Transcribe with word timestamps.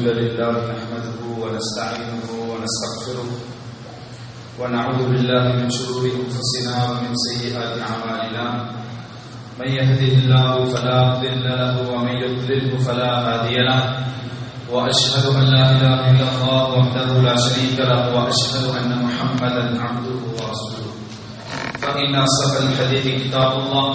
الحمد 0.00 0.16
لله 0.16 0.52
نحمده 0.72 1.20
ونستعينه 1.42 2.28
ونستغفره 2.50 3.30
ونعوذ 4.60 5.00
بالله 5.12 5.44
من 5.60 5.68
شرور 5.70 6.04
أنفسنا 6.24 6.74
ومن 6.88 7.12
سيئات 7.28 7.76
أعمالنا. 7.88 8.44
من 9.60 9.68
يهده 9.68 10.12
الله 10.24 10.52
فلا 10.72 10.98
مضل 11.04 11.44
له 11.44 11.74
ومن 11.92 12.14
يضلله 12.16 12.78
فلا 12.80 13.12
هادي 13.28 13.56
له. 13.60 13.82
وأشهد 14.72 15.24
أن 15.36 15.44
لا 15.52 15.64
إله 15.76 15.96
إلا 16.10 16.26
الله 16.32 16.64
وحده 16.78 17.08
لا 17.20 17.36
شريك 17.36 17.76
له 17.84 18.00
وأشهد 18.16 18.64
أن 18.80 18.90
محمدا 19.04 19.64
عبده 19.84 20.20
ورسوله. 20.40 20.92
فإن 21.82 22.14
أصدق 22.16 22.54
الحديث 22.64 23.04
كتاب 23.28 23.52
الله 23.52 23.88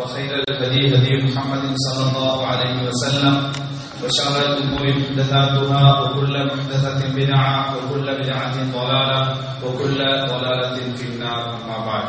وخير 0.00 0.32
الهدي 0.48 0.82
هدي 0.96 1.12
محمد 1.28 1.76
صلى 1.76 2.04
الله 2.08 2.36
عليه 2.46 2.76
وسلم. 2.88 3.61
وشر 4.01 4.35
الأمور 4.43 4.83
محدثاتها 4.93 5.83
وكل 6.01 6.35
محدثة 6.47 6.99
بدعة 7.11 7.53
وكل 7.73 8.07
بدعة 8.13 8.55
ضلالة 8.71 9.21
وكل 9.63 9.99
ضلالة 10.27 10.75
في 10.95 11.05
النار 11.05 11.41
أما 11.57 11.77
بعد 11.87 12.07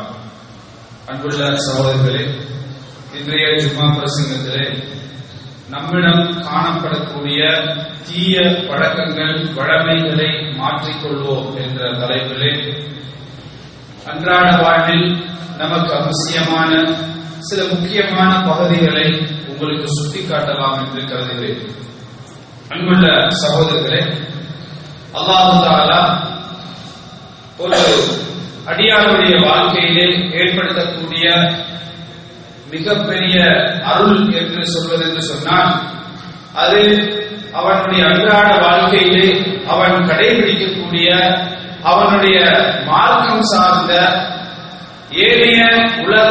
அன்புள்ள 1.07 1.39
சகோதரர்களே 1.65 2.23
இன்றைய 3.17 3.45
ஜும்மா 3.59 3.85
பிரசங்கத்திலே 3.95 4.65
நம்மிடம் 5.69 6.21
காணப்படக்கூடிய 6.45 7.39
தீய 8.07 8.35
பழக்கங்கள் 8.67 9.33
வழமைகளை 9.57 10.29
மாற்றிக்கொள்வோம் 10.59 11.49
என்ற 11.63 11.79
தலைப்பிலே 12.01 12.51
அன்றாட 14.05 14.45
வாழ்வில் 14.63 15.07
நமக்கு 15.57 15.91
அவசியமான 15.93 16.71
சில 17.49 17.59
முக்கியமான 17.73 18.31
பகுதிகளை 18.49 19.07
உங்களுக்கு 19.54 19.88
சுட்டிக்காட்டலாம் 19.96 20.78
என்று 20.80 21.00
கருதுகிறேன். 21.10 21.60
அன்புள்ள 22.70 23.06
சகோதரர்களே 23.42 24.00
அல்லாஹு 25.14 25.52
தாலா 25.64 26.00
ஒரு 27.58 27.80
அடியாருடைய 28.66 29.34
வாழ்க்கையிலே 29.44 30.06
ஏற்படுத்தக்கூடிய 30.38 31.26
மிகப்பெரிய 32.72 33.34
அருள் 33.90 34.20
என்று 34.40 34.62
சொல்வது 34.66 35.04
என்று 35.08 35.22
சொன்னால் 35.22 35.72
அது 36.62 36.80
அவனுடைய 37.54 38.02
அன்றாட 38.06 38.50
வாழ்க்கையிலே 38.64 39.26
அவன் 39.68 40.08
கடைபிடிக்கக்கூடிய 40.08 41.08
அவனுடைய 41.84 42.38
மார்க்கம் 42.86 43.46
சார்ந்த 43.52 43.92
ஏனைய 45.24 45.58
உலக 46.02 46.28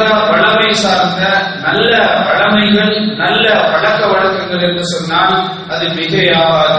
வளமை 0.63 0.75
சார்ந்த 0.83 1.21
நல்ல 1.63 1.93
பழமைகள் 2.25 2.93
நல்ல 3.15 3.45
பழக்க 3.71 4.01
வழக்கங்கள் 4.11 4.63
என்று 4.67 4.85
சொன்னால் 4.91 5.35
அது 5.69 5.85
மிகையாகாது. 5.97 6.77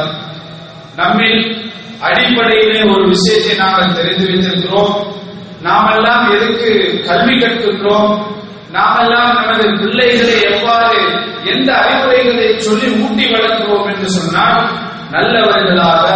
நம்மில் 0.97 1.43
அடிப்படையிலே 2.01 2.81
ஒரு 2.93 3.05
விஷயத்தை 3.15 3.55
நாங்கள் 3.57 3.97
தெரிந்து 3.97 4.25
வைத்திருக்கிறோம். 4.29 4.95
நாமெல்லாம் 5.63 6.25
எதுக்கு 6.37 6.71
கல்வி 7.09 7.35
கற்கின்றோம்? 7.37 8.13
நாமெல்லாம் 8.71 9.31
நமது 9.37 9.67
பிள்ளைகளை 9.81 10.37
எவ்வாறு 10.53 11.03
எந்த 11.53 11.69
அறிவுரைகளை 11.81 12.48
சொல்லி 12.59 12.89
ஊட்டி 13.03 13.27
வளர்க்கிறோம் 13.27 13.89
என்று 13.93 14.09
சொன்னால் 14.17 14.63
நல்லவர்களாக 15.11 16.07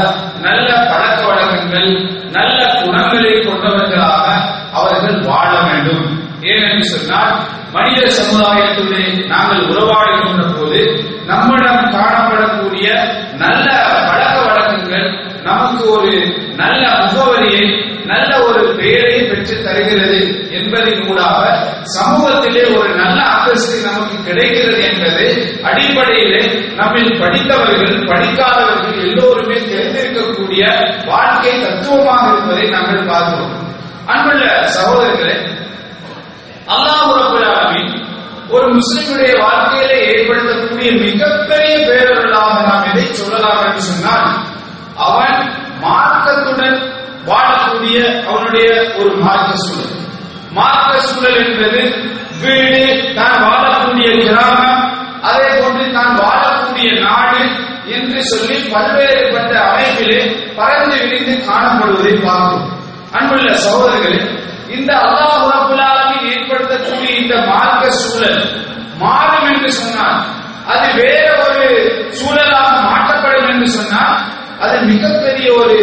நல்ல 0.41 0.69
பழக்க 0.91 1.21
வழக்கங்கள் 1.27 1.91
நல்ல 2.31 2.59
குணங்களை 2.81 3.35
கொண்டவர்களாக 3.41 4.27
அவர்கள் 4.73 5.21
வாழ 5.29 5.53
வேண்டும். 5.67 6.07
ஏனென்று 6.51 6.87
சொன்னால் 6.95 7.37
மனித 7.73 8.11
சமுதாயத்திலே 8.19 9.03
நாங்கள் 9.27 9.67
உறவாடுகின்ற 9.71 10.45
போது 10.53 10.81
நம்மிடம் 11.27 11.91
காணப்படக்கூடிய 11.95 12.87
நல்ல 13.37 13.67
பழக்க 14.09 14.37
வழக்கங்கள் 14.45 15.09
நமக்கு 15.43 15.85
ஒரு 15.91 16.15
நல்ல 16.57 16.83
முகவரியை 17.03 17.67
நல்ல 18.05 18.31
ஒரு 18.43 18.75
பெயரை 18.75 19.17
பெற்று 19.23 19.55
தருகிறது 19.63 20.19
என்பதின் 20.51 21.03
மூலாக 21.05 21.43
சமூகத்திலே 21.95 22.65
ஒரு 22.79 22.91
நல்ல 22.95 23.19
அந்தஸ்து 23.33 23.77
நமக்கு 23.85 24.17
கிடைக்கிறது 24.25 24.81
என்பது 24.83 25.27
அடிப்படையிலே 25.63 26.43
நம்மில் 26.77 27.21
படித்தவர்கள் 27.21 28.07
படிக்காதவர்கள் 28.07 28.99
எல்லோருமே 29.05 29.59
தெரிந்திருக்கக்கூடிய 29.67 30.63
வாழ்க்கை 31.07 31.55
தத்துவமாக 31.63 32.25
இருப்பதை 32.31 32.67
நாங்கள் 32.69 33.09
பார்க்கிறோம். 33.09 33.55
அன்புள்ள 34.07 34.45
சகோதரர்களே 34.75 35.37
அல்லாஹ் 36.69 37.11
ரபுல் 37.19 37.91
ஒரு 38.55 38.67
முஸ்லிமுடைய 38.77 39.33
வாழ்க்கையில 39.43 39.93
ஏற்படுத்தக்கூடிய 40.11 40.91
மிகப்பெரிய 41.03 41.73
பேரர்களாக 41.89 42.55
நாம் 42.69 42.87
எதை 42.91 43.07
சொல்லலாம் 43.19 43.61
என்று 43.65 43.83
சொன்னால் 43.89 44.29
அவன் 45.07 45.41
மார்க்கத்துடன் 45.83 46.79
வாழக்கூடிய 47.31 47.97
அவனுடைய 48.29 48.69
ஒரு 48.99 49.11
மார்க்க 49.25 49.65
சூழல். 49.65 49.93
மார்க்க 50.53 51.03
சூழல் 51.09 51.39
என்பது 51.43 51.83
வீடு 52.43 52.81
தான் 53.19 53.39
வாழக்கூடிய 53.47 54.09
கிராமம் 54.23 54.83
அதே 55.29 55.49
போன்று 55.59 55.87
தான் 55.97 56.15
வாழக்கூடிய 56.23 56.89
நாடு 57.05 57.43
என்று 57.97 58.21
சொல்லி 58.31 58.57
பல்வேறுபட்ட 58.73 59.53
அமைப்பிலே 59.67 60.19
பறந்து 60.59 60.97
விரிந்து 61.03 61.35
காணப்படுவதை 61.47 62.15
பார்க்கிறோம். 62.25 62.67
அன்புள்ள 63.13 63.49
சகோதரர்களே 63.65 64.21
இந்த 64.77 64.91
அல்லாஹ் 65.05 65.45
இந்த 67.29 67.39
மார்க்க 67.49 67.89
சூழல் 67.99 68.43
மாறும் 69.01 69.49
என்று 69.51 69.71
சொன்னால் 69.75 70.21
அது 70.73 70.87
வேற 70.99 71.17
ஒரு 71.45 71.67
சூழலாக 72.19 72.71
மாற்றப்படும் 72.87 73.51
என்று 73.53 73.69
சொன்னால் 73.75 74.17
அது 74.61 74.77
மிகப்பெரிய 74.87 75.49
ஒரு 75.61 75.77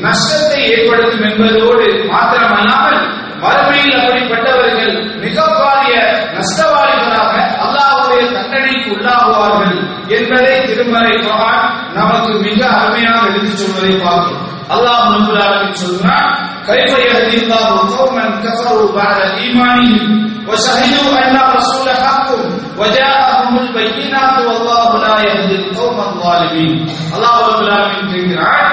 நஷ்டத்தை 0.00 0.60
ஏற்படுத்தும் 0.68 1.26
என்பதோடு 1.28 1.88
மாத்திரமல்லாமல் 2.12 3.00
மறுமையில் 3.42 3.96
அப்படிப்பட்டவர்கள் 3.98 4.94
மிக 5.22 5.36
பாரிய 5.56 5.94
நஷ்டவாளிகளாக 6.36 7.34
அல்லாஹுடைய 7.64 8.22
தண்டனைக்கு 8.34 8.88
உள்ளாகுவார்கள் 8.94 9.76
என்பதை 10.16 10.54
திருமறை 10.68 11.14
பகவான் 11.18 11.66
நமக்கு 11.94 12.32
மிக 12.46 12.60
அருமையாக 12.76 13.28
எடுத்துச் 13.30 13.60
சொல்வதை 13.62 13.94
பார்க்கிறோம். 13.98 14.46
அல்லாஹ் 14.70 15.02
ரப்பல் 15.12 15.40
ஆலமீன் 15.44 15.80
சொல்றான் 15.82 16.30
கைஃப 16.68 16.92
யஹ்தில்லாஹு 17.06 17.80
கௌமன் 17.92 18.36
கஃபரு 18.44 18.86
பஅத 18.96 19.18
ஈமானிஹிம்? 19.44 20.14
وشهدوا 20.51 21.09
أن 21.19 21.35
الرسول 21.37 21.87
حق 22.03 22.29
وجاءهم 22.77 23.53
البينات 23.59 24.35
والله 24.39 24.89
لا 24.99 25.15
يهدي 25.21 25.55
القوم 25.55 25.97
الظالمين 26.01 26.73
الله 27.15 27.33
رب 27.47 27.61
العالمين 27.61 28.05
கேட்கிறார் 28.13 28.69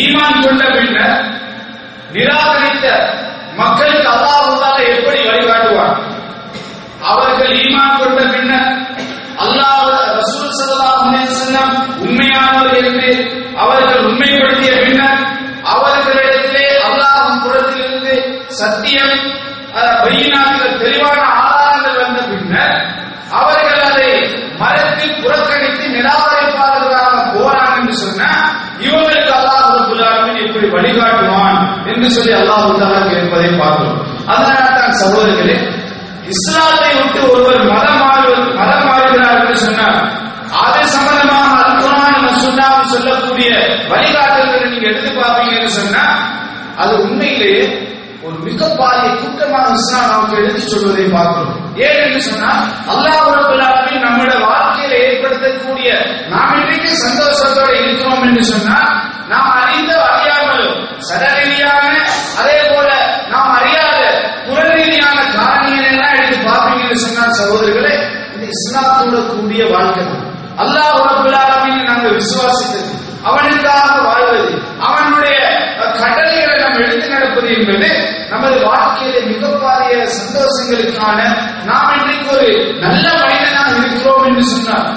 ஈமான் 0.00 0.42
கொண்ட 0.44 0.62
பின்னர் 0.76 1.18
நிராகரித்த 2.12 2.86
மக்களுக்கு 3.56 4.08
அல்லாஹ் 4.14 4.42
என்று 32.01 32.13
சொல்லி 32.13 32.31
அல்லாஹ் 32.35 32.63
தாலா 32.77 32.99
கேட்பதை 33.09 33.49
பார்க்கிறோம். 33.57 33.97
அதனால 34.27 34.63
தான் 34.77 34.95
சகோதரர்களே 34.99 35.57
இஸ்லாத்தை 36.31 36.89
விட்டு 36.97 37.19
ஒருவர் 37.27 37.61
மதம் 37.69 38.01
மாறுவது 38.03 38.43
மதம் 38.59 38.85
மாறுகிறார் 38.87 39.37
என்று 39.39 39.57
சொன்னார் 39.63 39.99
அது 40.61 40.79
சம்பந்தமாக 40.93 41.51
அல்குரான் 41.61 42.09
சுண்ணாவும் 42.41 42.91
சொல்லக்கூடிய 42.93 43.51
வழிகாட்டல்களை 43.91 44.65
நீங்க 44.65 44.87
எடுத்து 44.91 45.11
பார்ப்பீங்கன்னு 45.17 45.71
சொன்னா 45.77 46.03
அது 46.81 46.93
உண்மையிலேயே 47.05 47.63
ஒரு 48.25 48.35
மிகப்பாரிய 48.45 49.11
பாரிய 49.45 49.77
இஸ்லாம் 49.77 50.09
நமக்கு 50.11 50.35
எடுத்து 50.41 50.63
சொல்வதை 50.65 51.05
பார்க்கிறோம். 51.13 51.55
ஏன் 51.85 52.01
என்று 52.03 52.19
சொன்னா 52.25 52.51
அல்லாஹ் 52.91 53.29
ரபுல்லாலுமே 53.35 53.93
நம்முடைய 54.03 54.35
வாழ்க்கையில 54.45 54.93
ஏற்படுத்தக்கூடிய 55.05 55.89
நாம் 56.33 56.59
இன்றைக்கு 56.59 56.91
சந்தோஷத்தோட 57.03 57.69
இருக்கிறோம் 57.79 58.23
என்று 58.27 58.43
சொன்னா 58.51 58.77
நாம் 59.31 59.49
அறிந்த 59.59 59.91
அறியாமலோ 60.09 60.69
சடரீதியான 61.07 61.83
அதே 62.41 62.59
போல 62.69 62.89
நாம் 63.33 63.51
அறியாத 63.57 63.99
புறரீதியான 64.47 65.17
காரணிகளை 65.35 65.87
எல்லாம் 65.91 66.15
எடுத்து 66.17 66.39
பார்ப்பீங்கன்னு 66.47 67.03
சொன்னால் 67.05 67.37
சகோதரர்களே 67.51 67.95
இந்த 68.33 68.45
இஸ்லாத்தோட 68.55 69.27
கூடிய 69.27 69.65
வாழ்க்கை. 69.65 70.03
அல்லாஹ் 70.63 70.99
ரபுல்லாலுமே 71.09 71.83
நாங்கள் 71.83 72.17
விசுவாசித்தது. 72.17 72.89
அவனுக்காக 73.23 74.01
வாழ்வது 74.01 74.53
அவனுடைய 74.79 75.39
கடலைகளை 75.99 76.55
நாம் 76.61 76.79
எடுத்து 76.81 77.09
நடப்பது 77.09 77.49
என்பது 77.57 77.89
நமது 78.29 78.55
வாழ்க்கையில 78.67 79.19
மிகப்பாரிய 79.31 80.07
சந்தோஷங்களுக்கான 80.17 81.19
நாம் 81.65 81.93
இன்றைக்கு 81.97 82.31
ஒரு 82.35 82.49
நல்ல 82.79 83.05
மனிதனாக 83.21 83.69
இருக்கிறோம் 83.77 84.25
என்று 84.25 84.43
சொன்னார் 84.43 84.89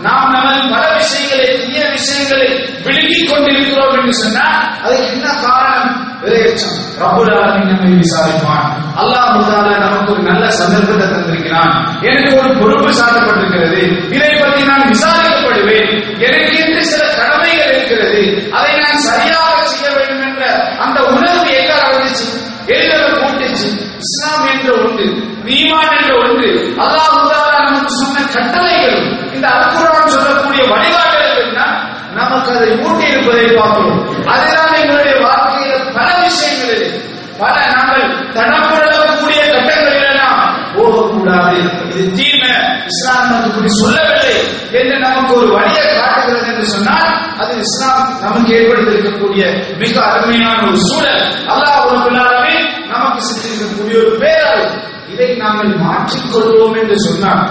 நாம் 0.00 0.30
நமது 0.30 0.62
பல 0.74 0.84
விஷயங்களை 0.94 1.48
தீய 1.64 1.82
விஷயங்களை 1.96 2.48
விழுங்கிக் 2.84 3.28
கொண்டிருக்கிறோம் 3.30 3.94
என்று 3.98 4.14
சொன்னால் 4.14 4.62
அதுக்கு 4.82 5.10
என்ன 5.10 5.28
காரணம்? 5.46 6.11
விரையச்சம் 6.22 6.76
ரப்புல் 7.00 7.30
நம்மை 7.70 7.88
விசாரிப்பான். 8.02 8.66
அல்லாஹ் 9.02 9.38
தாலா 9.46 9.72
நமக்கு 9.84 10.10
ஒரு 10.12 10.22
நல்ல 10.22 10.44
சந்தர்ப்பத்தை 10.58 11.06
தந்திருக்கிறான். 11.08 11.72
எனக்கு 12.10 12.32
ஒரு 12.40 12.50
பொறுப்பு 12.60 12.90
சாட்டப்பட்டிருக்கிறது. 12.98 13.80
இதை 14.16 14.30
பற்றி 14.40 14.62
நான் 14.70 14.90
விசாரிக்கப்படுவேன். 14.92 15.92
எனக்கு 16.26 16.54
என்று 16.62 16.82
சில 16.92 17.02
கடமைகள் 17.20 17.72
இருக்கிறது. 17.72 18.22
அதை 18.58 18.72
நான் 18.82 19.04
சரியாக 19.08 19.58
செய்ய 19.72 19.88
வேண்டும் 19.96 20.24
என்ற 20.28 20.42
அந்த 20.84 20.98
உணர்வு 21.14 21.50
எங்க 21.60 21.72
வந்துச்சு? 21.86 22.26
எதிர 22.66 23.02
கூட்டுச்சு 23.20 23.68
இஸ்லாம் 24.02 24.46
என்ற 24.52 24.68
ஒன்று 24.82 25.06
ஈமான் 25.56 25.94
என்ற 25.98 26.12
ஒன்று 26.24 26.50
அல்லாஹ் 26.84 27.16
தாலா 27.32 27.58
நமக்கு 27.68 27.92
சொன்ன 28.02 28.26
கட்டளைகளும் 28.34 29.10
இந்த 29.34 29.46
அல்குரான் 29.56 30.12
சொல்லக்கூடிய 30.14 30.62
வழிகாட்டுதல் 30.72 31.42
என்ன 31.46 31.60
நமக்கு 32.18 32.50
அதை 32.56 32.70
ஊட்டி 32.84 33.04
இருப்பதை 33.10 33.44
பார்க்கிறோம். 33.56 34.00
அதுதான் 34.32 34.74
எங்களுடைய 34.80 35.14
வார்த்தை 35.24 35.51
விஷயங்களில் 36.32 36.86
பல 37.38 37.54
நாங்கள் 37.74 38.04
தடப்படக்கூடிய 38.34 39.40
கட்டங்களில் 39.52 40.08
எல்லாம் 40.10 40.40
போகக்கூடாது. 40.74 41.56
இது 41.90 42.02
தீமை. 42.18 42.50
இஸ்லாம் 42.90 43.30
நமக்கு 43.30 43.70
சொல்லவில்லை 43.80 44.34
என்று 44.72 44.96
நமக்கு 44.98 45.32
ஒரு 45.36 45.48
வழியை 45.56 45.84
காட்டுகிறது 45.98 46.46
என்று 46.52 46.66
சொன்னால் 46.66 47.08
அது 47.38 47.52
இஸ்லாம் 47.64 48.04
நமக்கு 48.20 48.50
ஏற்படுத்தியிருக்கக்கூடிய 48.58 49.42
மிக 49.78 49.94
அருமையான 50.10 50.58
ஒரு 50.68 50.80
சூழல். 50.88 51.22
அல்லாஹ் 51.52 51.82
ஒரு 51.86 51.98
நமக்கு 52.92 53.20
செஞ்சிருக்கக்கூடிய 53.28 53.96
ஒரு 54.04 54.12
பேரல் 54.18 54.64
இதை 55.12 55.28
நாங்கள் 55.36 55.72
மாற்றிக்கொள்வோம் 55.84 56.76
என்று 56.80 56.96
சொன்னால் 57.06 57.44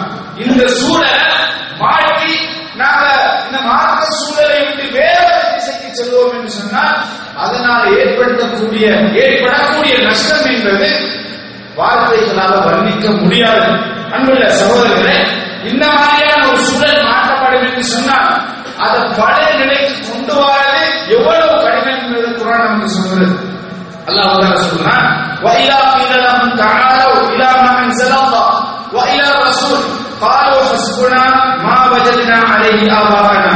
இந்த 0.46 0.62
சூழலை 0.80 1.26
மாற்றி 1.82 2.34
நாங்க 2.76 3.06
இந்த 3.46 3.58
மார்க்க 3.68 4.18
சூழலை 4.20 4.60
விட்டு 4.66 4.86
வேற 5.00 5.20
திசைக்கு 5.54 5.90
செல்வோம் 5.98 6.34
என்று 6.38 6.52
சொன்னால் 6.52 6.96
அதனால் 7.45 7.87
ஏற்படுத்தக்கூடிய 8.03 8.87
ஏற்படக்கூடிய 9.25 9.95
நஷ்டம் 10.09 10.47
என்பது 10.53 10.89
வார்த்தைகளால 11.81 12.53
வர்ணிக்க 12.67 13.07
முடியாது 13.23 13.67
அன்புள்ள 14.15 14.45
சகோதரர்களே 14.61 15.19
இந்த 15.71 15.85
மாதிரியான 15.97 16.43
ஒரு 16.51 16.61
சூழல் 16.69 17.03
மாற்றப்படும் 17.09 17.65
என்று 17.69 17.85
சொன்னால் 17.93 18.31
அதை 18.85 19.01
பழைய 19.19 19.51
நிலைக்கு 19.61 19.95
கொண்டு 20.09 20.35
வரது 20.41 20.83
எவ்வளவு 21.17 21.53
கடினம் 21.65 21.99
என்பது 21.99 22.31
குரான் 22.41 22.65
நமக்கு 22.67 22.95
சொல்கிறது 22.97 23.37
அல்லாஹ் 24.09 24.33
தாலா 24.35 24.67
சொல்றான் 24.69 25.09
وَإِذَا 25.45 25.79
قِيلَ 25.93 26.13
لَهُمْ 26.27 26.49
تَعَالَوْا 26.63 27.19
إِلَى 27.33 27.49
مَا 27.65 27.73
أَنزَلَ 27.85 28.13
اللَّهُ 28.23 28.49
وَإِلَى 28.97 29.25
الرَّسُولِ 29.31 29.81
قالوا 30.21 30.63
حسبنا 30.71 31.25
ما 31.65 31.79
وجدنا 31.93 32.39
عليه 32.51 32.81
آباءنا 33.01 33.55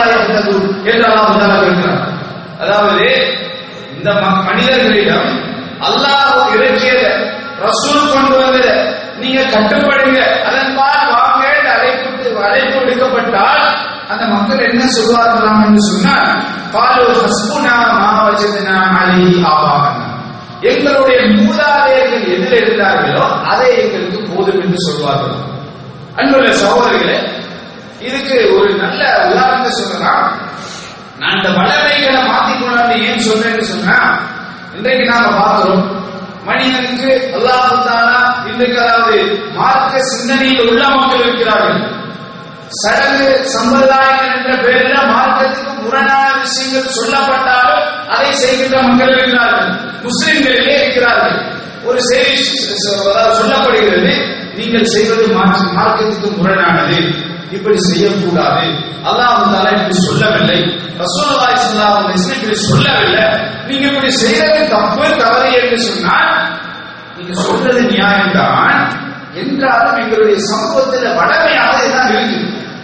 என்று 0.00 1.06
அல்லாஹ் 1.06 1.38
தாலா 1.38 1.94
அதாவது 2.60 3.06
இந்த 3.96 4.12
ம- 4.12 4.44
மனிதர்களிடம் 4.44 5.28
அல்லாஹ் 5.80 6.54
இறக்கியத 6.54 7.04
ரசூல் 7.60 8.12
கொண்டு 8.12 8.36
வந்தத 8.36 8.68
நீங்க 9.18 9.40
கட்டுப்படுங்க. 9.44 10.20
அதன்பால் 10.44 11.12
வாங்க 11.12 11.44
அழைப்பு 11.72 12.08
அழைப்பு 12.44 12.78
விடுக்கப்பட்டால் 12.78 13.62
அந்த 14.08 14.24
மக்கள் 14.26 14.70
என்ன 14.70 14.84
சொல்வார்களாம் 14.88 15.64
என்று 15.66 15.82
சொன்னால் 15.82 16.32
பாலு 16.72 17.04
ஹஸ்புனா 17.20 17.76
மாவஜதனா 17.94 18.76
அலி 19.00 19.42
ஆபாகனா 19.44 20.04
எங்களுடைய 20.62 21.20
மூதாதையர்கள் 21.36 22.24
எதில் 22.26 22.56
இருந்தார்களோ 22.60 23.24
அதை 23.44 23.68
எங்களுக்கு 23.78 24.28
போதும் 24.28 24.60
என்று 24.60 24.78
சொல்வார்கள். 24.78 25.36
அன்புள்ள 26.16 26.52
சகோதரர்களே 26.52 27.16
இதுக்கு 28.00 28.36
ஒரு 28.56 28.70
நல்ல 28.82 29.02
உதாரணத்தை 29.28 29.70
சொல்லலாம் 29.80 30.24
நான் 31.20 31.36
இந்த 31.36 31.50
வளமைகளை 31.58 32.22
மாத்திக்கொள்ளான்னு 32.30 32.96
ஏன் 33.08 33.26
சொல்றேன்னு 33.28 33.70
சொன்னா 33.72 33.98
இன்றைக்கு 34.76 35.04
நாம 35.12 35.30
பார்க்கிறோம் 35.40 35.84
மனிதனுக்கு 36.48 37.10
அல்லாஹ் 37.36 37.70
தாலா 37.86 38.18
இன்றைக்கு 38.50 38.76
அதாவது 38.82 39.16
மார்க்க 39.58 40.02
சிந்தனையில் 40.10 40.68
உள்ள 40.70 40.82
மக்கள் 40.96 41.24
இருக்கிறார்கள். 41.26 41.80
சடங்கு 42.82 43.28
சம்பிரதாயம் 43.54 44.22
என்ற 44.36 44.52
பெயரில் 44.64 45.10
மார்க்கத்துக்கு 45.14 45.72
முரணான 45.82 46.28
விஷயங்கள் 46.44 46.94
சொல்லப்பட்டாலும் 46.98 47.84
அதை 48.14 48.30
செய்கின்ற 48.42 48.82
மக்கள் 48.88 49.12
இருக்கிறார்கள். 49.16 49.70
முஸ்லிம்களிலே 50.06 50.76
இருக்கிறார்கள்? 50.82 51.36
ஒரு 51.84 52.00
செய்தி 52.10 52.44
அதாவது 53.10 53.38
சொல்லப்படுகிறது 53.40 54.14
நீங்கள் 54.58 54.90
செய்வது 54.94 55.26
மார்க்கத்துக்கு 55.34 56.30
முரணானது. 56.38 57.00
இப்படி 57.54 57.78
செய்யக்கூடாது. 57.88 58.66
அல்லாஹ் 59.08 59.42
தாலா 59.52 59.70
இப்படி 59.76 59.96
சொல்லவில்லை. 60.08 60.58
ரசூலுல்லாஹி 61.02 61.56
ஸல்லல்லாஹு 61.62 61.96
அலைஹி 62.00 62.18
வஸல்லம் 62.18 62.38
இப்படி 62.38 62.58
சொல்லவில்லை. 62.70 63.26
நீங்க 63.68 63.84
இப்படி 63.90 64.10
செய்யறது 64.22 64.60
தப்பு 64.74 65.04
தவறு 65.22 65.48
என்று 65.60 65.78
சொன்னால் 65.88 66.32
நீங்க 67.16 67.32
சொல்றது 67.46 67.80
நியாயம்தான். 67.92 68.80
என்றாலும் 69.40 69.98
எங்களுடைய 70.02 70.36
சமூகத்தில் 70.50 71.16
வடமையாக 71.18 71.76
இதான் 71.88 72.12
இருக்கு 72.12 72.38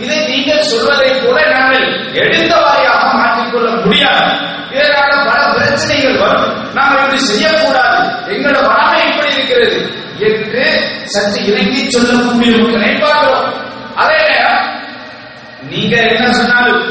இதை 0.04 0.18
நீங்கள் 0.30 0.68
சொல்வதை 0.70 1.10
போல 1.22 1.36
நாங்கள் 1.54 1.86
எடுத்த 2.22 2.52
வாரியாக 2.64 3.02
மாற்றிக்கொள்ள 3.18 3.68
முடியாது. 3.84 4.30
இதனால 4.76 5.10
பல 5.28 5.40
பிரச்சனைகள் 5.54 6.18
வரும். 6.22 6.52
நாங்கள் 6.74 7.00
இப்படி 7.02 7.20
செய்யக்கூடாது. 7.30 7.98
எங்களோட 8.32 8.58
வடமை 8.68 9.00
இப்படி 9.10 9.30
இருக்கிறது 9.36 9.78
என்று 10.28 10.64
சற்று 11.14 11.40
இறங்கி 11.50 11.90
சொல்லக்கூடிய 11.90 12.50
மக்களை 12.62 12.90
பார்க்கிறோம். 13.02 13.48
அதே 14.02 14.18
நேரம் 14.30 14.51
நீங்க 15.72 15.96
என்ன 15.96 16.32
சொன்னாலும் 16.32 16.82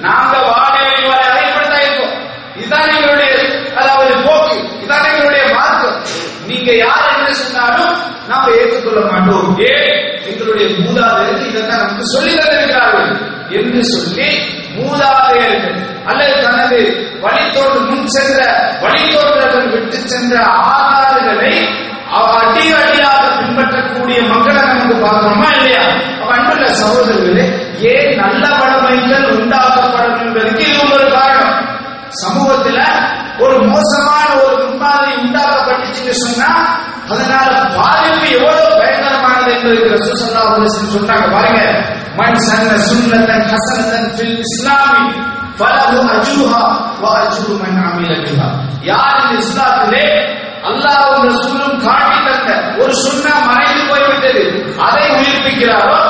நாங்க 0.00 0.38
வாடகை 0.38 0.90
வழிவாழ 0.90 1.48
இப்படித்தான் 1.48 1.80
இருக்கோம். 1.80 2.14
இதுதான் 2.56 2.88
எங்களுடைய 2.88 3.30
அதாவது 3.76 4.14
போக்கு. 4.22 4.56
இதுதான் 4.78 5.04
எங்களுடைய 5.04 5.44
மார்க்கம். 5.54 5.98
நீங்க 6.46 6.76
யார் 6.76 7.14
என்ன 7.16 7.32
சொன்னாலும் 7.32 7.94
நாம 8.28 8.50
ஏற்றுக்கொள்ள 8.50 9.00
மாட்டோம். 9.10 9.58
ஏன்? 9.58 9.96
எங்களுடைய 10.24 10.66
மூதாதையருக்கு 10.68 11.48
இதைத்தான் 11.48 11.78
நமக்கு 11.78 12.04
சொல்லி 12.04 12.32
தந்திருக்கிறார்கள் 12.36 13.10
என்று 13.50 13.84
சொல்லி 13.84 14.28
மூதாதையர்கள் 14.76 15.76
அல்லது 16.04 16.42
தனது 16.42 16.78
வழித்தோடு 17.20 17.80
முன் 17.80 18.06
சென்ற 18.06 18.40
வழித்தோன்றர்கள் 18.82 19.70
விட்டு 19.70 19.96
சென்ற 20.08 20.34
ஆதாரங்களை 20.44 21.54
அவ- 22.10 22.36
அடி 22.38 22.72
அடியாக 22.72 23.36
பின்பற்றக்கூடிய 23.36 24.22
மக்களை 24.22 24.60
நமக்கு 24.62 24.96
பார்க்கணுமா 25.06 25.48
இல்லையா? 25.56 25.82
சகோதரர்களே 26.80 27.46
ஏன் 27.92 28.12
நல்ல 28.20 28.44
வளமைகள் 28.60 29.26
உண்டாக்கப்படும் 29.34 30.20
என்பதற்கு 30.24 30.64
இது 30.72 30.84
ஒரு 30.94 31.06
காரணம். 31.16 31.54
சமூகத்துல 32.22 32.78
ஒரு 33.38 33.56
மோசமான 33.70 34.26
ஒரு 34.44 34.54
முன்மாதிரி 34.62 35.12
உண்டாக்கப்பட்டுச்சுன்னு 35.24 36.14
சொன்னா 36.22 36.50
அதனால 37.12 37.50
பாதிப்பு 37.76 38.26
எவ்வளவு 38.38 38.70
பயங்கரமானது 38.80 39.50
என்பதற்கு 39.54 39.92
ரசூல் 39.94 40.18
ஸல்லல்லாஹு 40.22 40.70
சொன்னாங்க. 40.94 41.26
பாருங்க 41.34 41.60
மண் 42.18 42.40
சன்ன 42.46 42.70
சுண்ணத்தன் 42.88 43.46
ஹஸனத்தன் 43.52 44.10
ஃபில் 44.16 44.38
இஸ்லாமி 44.46 45.04
ஃபலஹு 45.58 46.00
அஜூஹா 46.16 46.62
வ 47.02 47.14
அஜூஹு 47.20 47.54
மன் 47.62 47.78
அமில 47.84 48.12
பிஹா. 48.24 48.48
யார் 48.82 49.16
இந்த 49.22 49.36
இஸ்லாத்திலே? 49.44 50.04
அல்லாஹ்வும் 50.68 51.26
ரசூலும் 51.28 51.78
காட்டி 51.84 52.18
தந்த 52.26 52.50
ஒரு 52.82 52.94
சுன்னா 53.02 53.34
மறைந்து 53.48 53.84
போய்விட்டது. 53.90 54.42
அதை 54.86 55.04
உயிர்ப்பிக்கிறாரோ? 55.16 56.00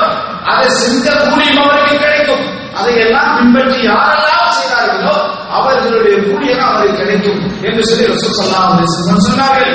அதை 0.49 0.67
சிந்த 0.81 1.07
கூலியும் 1.23 1.61
அவருக்கு 1.63 1.95
கிடைக்கும். 2.05 2.45
அதையெல்லாம் 2.79 3.31
பின்பற்றி 3.37 3.79
யாரெல்லாம் 3.87 4.51
செய்தார்களோ 4.57 5.15
அவர்களுடைய 5.57 6.15
கூலியம் 6.25 6.65
அவருக்கு 6.67 6.99
கிடைக்கும் 7.01 7.39
என்று 7.67 7.83
சொல்லி 7.89 8.11
ரசூசல்லாம் 8.11 9.25
சொன்னார்கள். 9.27 9.73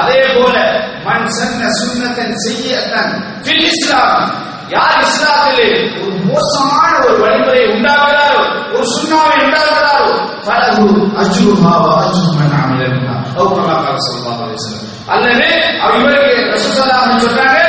அதே 0.00 0.20
போல 0.36 0.56
மண் 1.06 1.28
சன்ன 1.36 1.70
சுண்ணத்தன் 1.80 2.36
செய்யத்தன் 2.44 3.12
ஃபில் 3.44 3.66
இஸ்லாம். 3.72 4.24
யார் 4.74 5.00
இஸ்லாத்திலே 5.06 5.66
ஒரு 6.00 6.12
மோசமான 6.28 6.90
ஒரு 7.06 7.16
வழிமுறை 7.22 7.62
உண்டாகிறாரோ 7.72 8.42
ஒரு 8.74 8.86
சுண்ணாவை 8.92 9.34
உண்டாகிறாரோ 9.46 10.06
பலகு 10.46 10.86
அஜ்ருஹா 11.22 11.72
வ 11.82 11.88
அஜ்ரு 12.02 12.30
மன் 12.38 12.54
அமில 12.60 12.86
பிஹா 12.94 13.16
அவு 13.38 13.50
அல்லது 15.14 15.48
அவர் 15.82 15.98
இவருக்கு 16.00 16.32
ரசூல் 16.52 16.78
சொன்னாங்க 16.78 17.61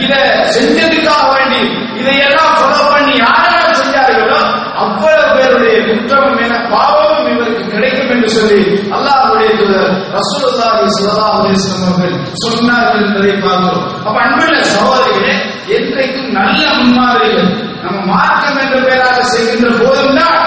இத 0.00 0.12
செஞ்சதுக்காக 0.54 1.24
வேண்டி 1.34 1.60
இதையெல்லாம் 2.00 2.52
ஃபாலோ 2.56 2.82
பண்ணி 2.90 3.14
யாரெல்லாம் 3.18 3.78
செஞ்சார்களோ 3.80 4.40
அவ்வளவு 4.82 5.32
பேருடைய 5.34 5.74
குற்றமும் 5.88 6.40
என 6.44 6.58
பாவமும் 6.70 7.30
இவருக்கு 7.32 7.64
கிடைக்கும் 7.72 8.12
என்று 8.14 8.28
சொல்லி 8.36 8.60
அல்லாஹுடைய 8.96 9.50
ரசூலுல்லாஹி 10.16 10.86
ஸல்லல்லாஹு 10.90 11.34
அலைஹி 11.34 11.56
வஸல்லம் 11.56 11.88
அவர்கள் 11.88 12.14
சொன்னார்கள் 12.44 13.02
என்பதை 13.04 13.34
பார்க்கிறோம். 13.38 13.84
அப்ப 14.00 14.16
அன்புள்ள 14.24 14.56
சகோதரிகளே 14.72 15.34
என்றைக்கும் 15.76 16.32
நல்ல 16.38 16.62
முன்மாதிரிகள் 16.78 17.50
நம்ம 17.84 17.98
மார்க்கம் 18.10 18.58
என்ற 18.62 18.78
பெயராக 18.86 19.20
செய்கின்ற 19.30 19.68
போதும் 19.78 20.18
தான் 20.18 20.40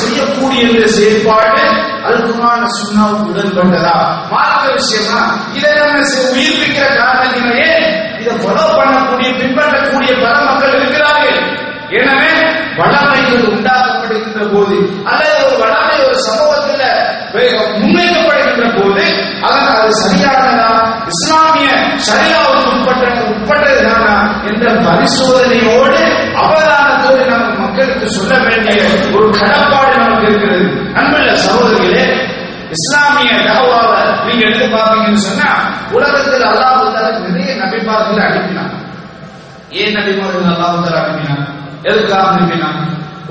செய்யக்கூடிய 0.00 0.62
இந்த 0.68 0.86
செயல்பாடு 0.94 1.60
அல்குமான 2.08 2.60
சுண்ணாவுக்கு 2.74 3.30
உடன்பட்டதா? 3.32 3.94
மார்க்க 4.32 4.64
விஷயமா 4.74 5.20
இதை 5.56 5.70
நம்ம 5.78 6.00
உயிர்ப்பிக்கிற 6.32 6.86
காரணத்தினையே 6.98 7.70
இதை 8.28 8.38
ஃபாலோ 8.44 8.66
பண்ணக்கூடிய 8.78 9.30
பின்பற்றக்கூடிய 9.38 10.12
பல 10.20 10.34
மக்கள் 10.44 10.76
இருக்கிறார்கள். 10.76 11.40
எனவே 11.98 12.32
வளமைகள் 12.76 13.44
உண்டாக்கப்படுகின்ற 13.48 14.40
போது 14.48 14.74
அல்லது 15.04 15.36
ஒரு 15.44 15.56
வளமை 15.62 15.94
ஒரு 16.04 16.18
சமூகத்தில் 16.18 16.82
வே- 17.34 17.46
முன்வைக்கப்படுகின்ற 17.78 18.66
போது 18.74 19.04
அதன் 19.42 19.70
அது 19.74 19.92
சரியானதா 20.02 20.68
இஸ்லாமிய 21.06 21.70
சரியாவுக்கு 22.08 22.68
உட்பட்ட 22.72 23.04
உட்பட்டதுதானா 23.28 24.16
என்ற 24.50 24.66
பரிசோதனையோடு 24.86 26.02
அவதானத்தோடு 26.42 27.24
நம்ம 27.30 27.48
மக்களுக்கு 27.58 28.08
சொல்ல 28.10 28.34
வேண்டிய 28.38 28.82
ஒரு 29.16 29.28
கடப்பாடு 29.38 29.94
நமக்கு 29.98 30.26
இருக்கிறது. 30.26 30.68
அன்புள்ள 30.94 31.32
சகோதரிகளே 31.38 32.04
இஸ்லாமிய 32.76 33.30
தகவாவை 33.44 33.98
நீங்க 34.24 34.42
எடுத்து 34.46 34.66
பார்த்தீங்கன்னு 34.68 35.22
சொன்னா 35.22 35.50
உலகத்தில் 35.90 36.44
அல்லாஹ் 36.44 36.80
தாலா 36.98 37.18
நிறைய 37.26 37.54
நபிமார்களை 37.62 38.22
அனுப்பினான் 38.28 38.74
ஏன் 39.80 39.96
நபிமார்கள் 39.98 40.50
அல்லாஹ் 40.52 40.84
தாலா 40.86 41.00
அனுப்பினான் 41.04 41.44
எதுக்காக 41.90 42.24
அனுப்பினான் 42.32 42.78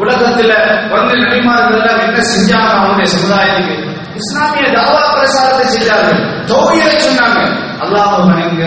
உலகத்துல 0.01 0.53
வந்து 0.93 1.13
நபிமார்கள் 1.24 2.03
என்ன 2.07 2.19
செஞ்சாங்க 2.33 2.69
அவனுடைய 2.79 3.07
சமுதாயத்துக்கு? 3.13 3.75
இஸ்லாமிய 4.19 4.67
தாவா 4.77 5.01
பிரசாரத்தை 5.15 5.65
செஞ்சார்கள் 5.75 6.21
தௌஹீதை 6.51 6.93
சொன்னாங்க. 7.05 7.39
அல்லாஹ் 7.83 8.13
வணங்க 8.19 8.63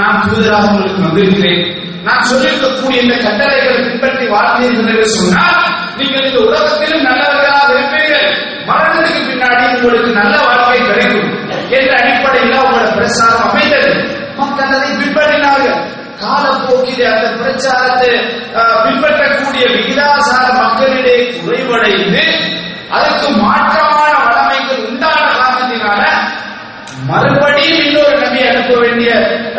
நான் 0.00 0.22
தூதராக 0.24 0.68
உங்களுக்கு 0.70 1.04
வந்திருக்கிறேன். 1.06 1.62
நான் 2.06 2.26
சொல்லியிருக்கக்கூடிய 2.30 2.98
இந்த 3.04 3.14
கட்டளைகளை 3.24 3.76
பின்பற்றி 3.86 4.26
வாழ்ந்தீர்கள் 4.34 4.90
என்று 4.92 5.08
சொன்னால் 5.18 5.60
நீங்கள் 5.98 6.26
இந்த 6.28 6.38
உலகத்திலும் 6.48 7.06
நல்லவர்களாக 7.08 7.68
இருப்பீர்கள். 7.74 8.28
மரணத்துக்கு 8.68 9.22
பின்னாடி 9.30 9.62
உங்களுக்கு 9.76 10.10
நல்ல 10.20 10.34
வாழ்க்கை 10.46 10.80
கிடைக்கும். 10.88 11.30
என்ற 11.76 11.90
அடிப்படையில் 12.00 12.58
உங்களோட 12.62 12.88
பிரசாரம் 12.98 13.46
அமைந்தது. 13.48 13.92
மக்கள் 14.64 14.98
பின்பற்றினார்கள். 15.00 15.80
காலப்போக்கிலே 16.22 17.06
அந்த 17.12 17.28
பிரச்சாரத்தை 17.38 18.10
பின்பற்றக்கூடிய 18.84 19.64
விகிதாசார 19.74 20.44
மக்களிடையே 20.58 21.14
குறைவடைந்து 21.36 22.24
அதற்கு 22.90 23.28
மாற்றமான 23.40 24.12
வளமைகள் 24.24 24.84
உண்டான 24.88 25.18
காரணத்தினால 25.32 26.02
மறுபடியும் 27.08 27.80
இன்னொரு 27.84 28.16
நபியை 28.18 28.46
அனுப்ப 28.50 28.74
வேண்டிய 28.80 29.10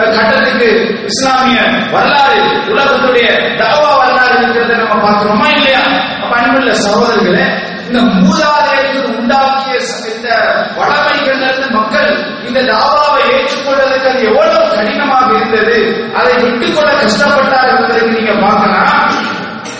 கட்டத்துக்கு 0.10 0.68
இஸ்லாமிய 1.10 1.60
வரலாறு 1.94 2.38
உலகத்துடைய 2.72 3.28
தவா 3.62 3.90
வரலாறு 3.98 4.36
இருக்கிறத 4.38 4.78
நம்ம 4.82 4.96
பார்க்கிறோமா 5.04 5.48
இல்லையா? 5.56 5.84
அப்ப 6.22 6.32
அன்புள்ள 6.38 6.74
சகோதரர்களே 6.84 7.46
இந்த 7.88 8.02
மூதாதையர்கள் 8.20 9.10
உண்டாக்கிய 9.14 9.76
இந்த 10.12 10.30
வளமைகள் 10.78 11.42
மக்கள் 11.76 12.12
இந்த 12.48 12.60
தாவாவை 12.70 13.24
ஏற்றுக்கொள்வதற்கு 13.34 14.10
அது 14.10 14.24
எவ்வளவு 14.30 14.62
கடினமாக 14.75 15.27
இருந்தது. 15.38 15.77
அதை 16.20 16.34
விட்டுக்கொள்ள 16.44 16.92
கஷ்டப்பட்டார் 17.01 17.72
என்பதற்கு 17.74 18.13
நீங்க 18.15 18.34
பார்க்கலாம் 18.44 18.92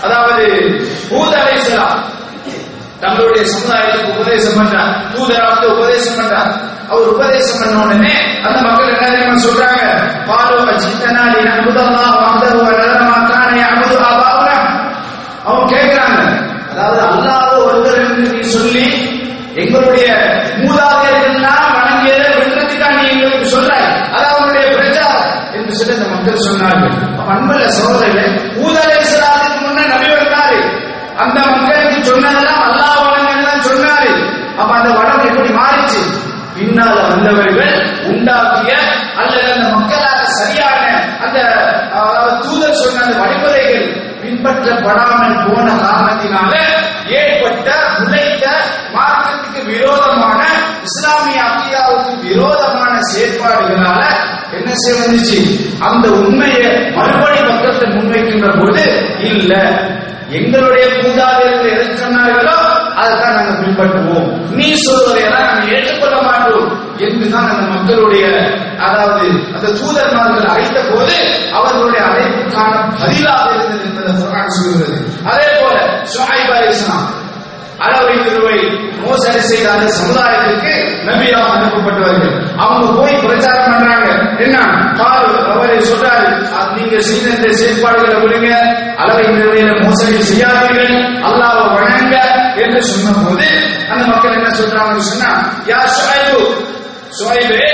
அதாவது 0.06 0.46
பூதலை 1.10 1.40
அலைஹிஸ்ஸலாம் 1.44 2.00
தங்களுடைய 3.04 3.44
சமுதாயத்துக்கு 3.54 4.12
உபதேசம் 4.16 4.58
பண்றார். 4.60 4.92
தூதராக 5.14 5.64
உபதேசம் 5.76 6.18
பண்றார். 6.20 6.52
அவர் 6.92 7.12
உபதேசம் 7.14 7.60
பண்ண 7.60 7.76
உடனே 7.86 8.14
அந்த 8.46 8.58
மக்கள் 8.66 8.92
என்ன 8.94 9.06
தெரியுமா 9.14 9.38
சொல்றாங்க? 9.46 9.82
பாலோ 10.30 10.58
அஜித்தனா 10.74 11.24
லி 11.34 11.42
நபுதல்லாஹ் 11.50 12.16
வஹ்தஹு 12.20 12.60
வ 12.60 12.72
நதர 12.80 13.02
மா 13.10 13.18
கான 13.30 13.50
யஅபுது 13.62 13.98
அவங்க 15.46 15.74
அதாவது 16.72 17.02
அல்லாத 17.08 17.54
ஒருவர் 17.66 18.00
என்று 18.02 18.24
நீ 18.34 18.44
சொல்லி 18.54 18.86
எங்களுடைய 19.56 20.08
மூதாதையர்கள்லாம் 20.62 21.68
வணங்கியதை 21.76 22.30
விடுறதுக்கா 22.36 22.88
நீ 22.98 23.04
எங்களுக்கு 23.14 23.48
சொல்ற? 23.56 23.72
என்று 25.94 25.98
அந்த 25.98 26.08
மக்கள் 26.14 26.46
சொன்னார்கள். 26.48 26.94
அப்ப 27.20 27.30
அன்புள்ள 27.36 27.66
சகோதரர்களே 27.78 28.26
ஊதலை 28.66 28.98
முன்ன 29.64 29.86
நபி 29.94 30.10
வந்தாரு. 30.16 30.60
அந்த 31.24 31.40
மக்களுக்கு 31.54 31.98
சொன்னதெல்லாம் 32.10 32.64
அல்லாஹ் 32.68 33.02
வணங்கன்னு 33.06 33.66
சொன்னாரு. 33.70 34.12
அப்ப 34.62 34.72
அந்த 34.80 34.90
வடம் 35.00 35.26
எப்படி 35.30 35.52
மாறிச்சு? 35.60 36.02
பின்னால 36.56 36.96
வந்தவர்கள் 37.10 37.76
உண்டாக்கிய 38.10 38.72
அல்லது 39.20 39.46
அந்த 39.54 39.68
மக்களாக 39.76 40.20
சரியான 40.40 40.82
அந்த 41.26 41.38
தூதர் 42.44 42.80
சொன்ன 42.82 43.02
அந்த 43.06 43.16
வழிமுறைகள் 43.22 43.88
பின்பற்றப்படாமல் 44.22 45.40
போன 45.46 45.66
காரணத்தினால 45.82 46.52
ஏற்பட்ட 47.20 47.70
முளைத்த 47.98 48.46
மார்க்கத்துக்கு 48.96 49.62
விரோதமான 49.72 50.40
இஸ்லாமிய 50.90 51.42
அக்கீதாவுக்கு 51.48 52.14
விரோதமான 52.28 52.94
செயற்பாடுகளால 53.12 54.02
என்ன 54.54 54.72
செய்ய 54.76 55.00
வந்துச்சு 55.00 55.38
அந்த 55.80 56.08
உண்மையை 56.20 56.64
மறுபடி 56.96 57.40
பக்கத்தை 57.48 57.88
முன்வைக்கின்ற 57.90 58.50
போது 58.60 58.86
இல்ல 59.30 59.54
எங்களுடைய 60.30 60.86
மூதாதையர்கள் 60.98 61.74
எதை 61.74 61.88
சொன்னார்களோ 61.96 62.54
அதைத்தான் 62.96 63.36
நாங்கள் 63.36 63.60
பின்பற்றுவோம். 63.60 64.30
நீ 64.52 64.68
சொல்வதையெல்லாம் 64.84 65.48
நாங்கள் 65.48 65.72
ஏற்றுக்கொள்ள 65.74 66.18
மாட்டோம் 66.22 66.70
என்றுதான் 66.98 67.50
அந்த 67.50 67.66
மக்களுடைய 67.74 68.26
அதாவது 68.80 69.26
அந்த 69.56 69.68
தூதர்மார்கள் 69.80 70.50
அழைத்த 70.50 70.80
போது 70.90 71.16
அவர்களுடைய 71.54 72.02
அழைப்புக்கான 72.08 72.72
பதிலாக 73.02 73.46
இருந்தது 73.56 73.86
என்பதை 73.86 74.14
சொல்கிறது. 74.58 74.98
அதே 75.26 75.48
போல 75.60 75.76
ஷுஐப் 76.14 76.52
அலைஹிஸ்ஸலாம் 76.56 77.06
அளவை 77.86 78.16
திருவை 78.26 78.58
மோசடி 79.04 79.40
செய்த 79.42 79.66
அந்த 79.72 79.88
சமுதாயத்திற்கு 79.92 80.74
நபியாக 81.08 81.48
அனுப்பப்பட்டவர்கள் 81.56 82.36
அவங்க 82.64 82.88
போய் 82.98 83.16
பிரச்சாரம் 83.24 83.72
பண்றாங்க. 83.72 84.10
என்ன? 84.40 84.58
பாரு 85.00 85.32
அவரை 85.54 85.78
சொல்றாரு 85.82 86.28
நீங்க 86.78 86.96
செய்த 87.02 87.26
இந்த 87.30 87.50
செயற்பாடுகளை 87.60 88.18
விடுங்க. 88.22 88.50
அளவை 88.98 89.26
நிறுவையில 89.30 89.72
மோசடி 89.84 90.22
செய்யாதீர்கள். 90.24 90.94
அல்லாஹ்வை 91.28 91.66
வணங்க 91.76 92.16
என்று 92.64 92.82
சொன்ன 92.84 93.16
போது 93.20 93.50
அந்த 93.92 94.04
மக்கள் 94.08 94.38
என்ன 94.38 94.52
சொல்றாங்கன்னு 94.60 95.08
சொன்னா 95.12 95.32
யா 95.72 95.82
ஷுஐபு 95.96 96.44
ஷுஐபே 97.18 97.66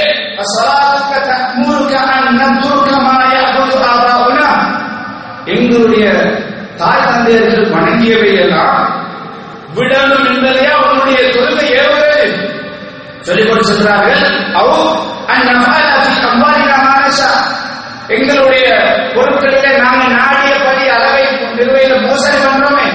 அஸ்ஸலாத்துக்க 0.42 1.16
தஅமுருக 1.30 1.94
அன் 2.16 2.40
நத்ருக 2.40 2.90
மா 3.06 3.16
யஅபுது 3.34 3.78
எங்களுடைய 5.54 6.06
தாய் 6.78 7.06
தந்தையர்கள் 7.06 7.72
வணங்கியவை 7.72 8.32
எல்லாம் 8.36 8.82
விடணும் 9.80 10.28
என்பதையா 10.32 10.74
அவனுடைய 10.80 11.20
தொழுகை 11.32 11.68
ஏவுகிறது 11.78 12.26
சொல்லிக்கொண்டு 13.22 13.64
சொல்றார்கள் 13.64 14.24
அவ் 14.54 14.76
அந்நபாலி 15.30 15.88
அம்பாலினா 16.30 16.78
மானசா 16.86 17.32
எங்களுடைய 18.10 18.68
பொருட்களில 19.16 19.66
நாங்க 19.84 20.04
நாடியபடி 20.14 20.86
அளவை 20.90 21.26
நிறுவையில 21.58 21.94
மோசடி 22.06 22.40
பண்றோமே 22.46 22.88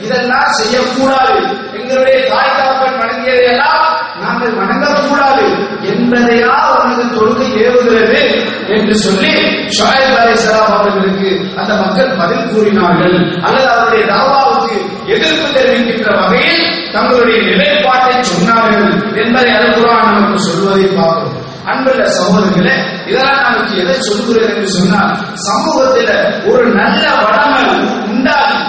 இதெல்லாம் 0.00 0.52
செய்யக்கூடாது. 0.52 1.34
எங்களுடைய 1.78 2.16
தாய் 2.30 2.56
தாப்பன் 2.58 2.96
வணங்கியதையெல்லாம் 3.00 3.82
நாங்கள் 4.22 4.56
வணங்கக்கூடாது 4.60 5.44
என்பதையா 5.92 6.54
தொழுகை 7.14 7.48
ஏறுகிறது 7.64 8.22
என்று 8.68 8.94
சொல்லி 8.96 9.32
ஷாயிப் 9.78 10.14
அலைஹிஸ்ஸலாம் 10.18 10.72
அவர்களுக்கு 10.72 11.30
அந்த 11.56 11.72
மக்கள் 11.74 12.16
பதில் 12.16 12.48
கூறினார்கள். 12.50 13.16
அல்லது 13.42 13.68
அவருடைய 13.68 14.04
தாவாவுக்கு 14.12 14.74
எதிர்ப்பு 15.06 15.46
தெரிவிக்கின்ற 15.56 16.10
வகையில் 16.20 16.62
தங்களுடைய 16.92 17.38
நிலைப்பாட்டை 17.50 18.18
சொன்னார்கள் 18.32 18.88
என்பதை 19.22 19.50
அல் 19.52 19.72
நமக்கு 20.10 20.38
சொல்வதை 20.48 20.86
பார்க்கிறோம் 20.96 21.38
அன்புள்ள 21.66 22.04
சகோதரர்களே 22.10 22.76
இதெல்லாம் 23.06 23.42
நமக்கு 23.42 23.74
எதை 23.76 23.96
சொல்கிறது 24.00 24.46
என்று 24.54 24.68
சொன்னால் 24.68 25.12
சமூகத்தில் 25.48 26.14
ஒரு 26.52 26.64
நல்ல 26.74 27.04
வளமை 27.20 27.62
உண்டாகி 28.08 28.60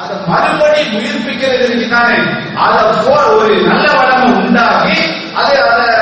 அதை 0.00 0.16
மறுபடி 0.28 0.80
உயிர்ப்பிக்கிறதுக்கு 0.96 1.86
தானே 1.88 2.18
அதை 2.64 2.82
போல் 3.04 3.30
ஒரு 3.36 3.54
நல்ல 3.68 3.86
வளமை 4.00 4.28
உண்டாகி 4.42 4.98
அதை 5.34 5.56
அதை 5.70 5.95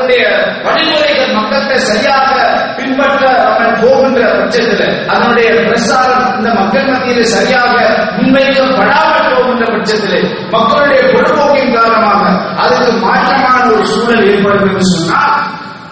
அதனுடைய 0.00 0.26
வழிமுறைகள் 0.64 1.32
மக்கள்கிட்ட 1.34 1.74
சரியாக 1.88 2.28
பின்பற்ற 2.76 3.22
அவன் 3.48 3.74
போகின்ற 3.80 4.20
பட்சத்தில் 4.36 4.84
அதனுடைய 5.10 5.48
பிரசாரம் 5.64 6.22
இந்த 6.36 6.50
மக்கள் 6.58 6.88
மத்தியில் 6.88 7.32
சரியாக 7.32 7.74
முன்வைக்கப்படாமல் 8.16 9.28
போகின்ற 9.30 9.64
பட்சத்தில் 9.74 10.24
மக்களுடைய 10.54 11.00
பொழுதுபோக்கின் 11.10 11.74
காரணமாக 11.76 12.22
அதுக்கு 12.62 12.92
மாற்றமான 13.04 13.58
ஒரு 13.72 13.84
சூழல் 13.90 14.24
ஏற்படும் 14.30 14.68
என்று 14.70 14.86
சொன்னால் 14.92 15.36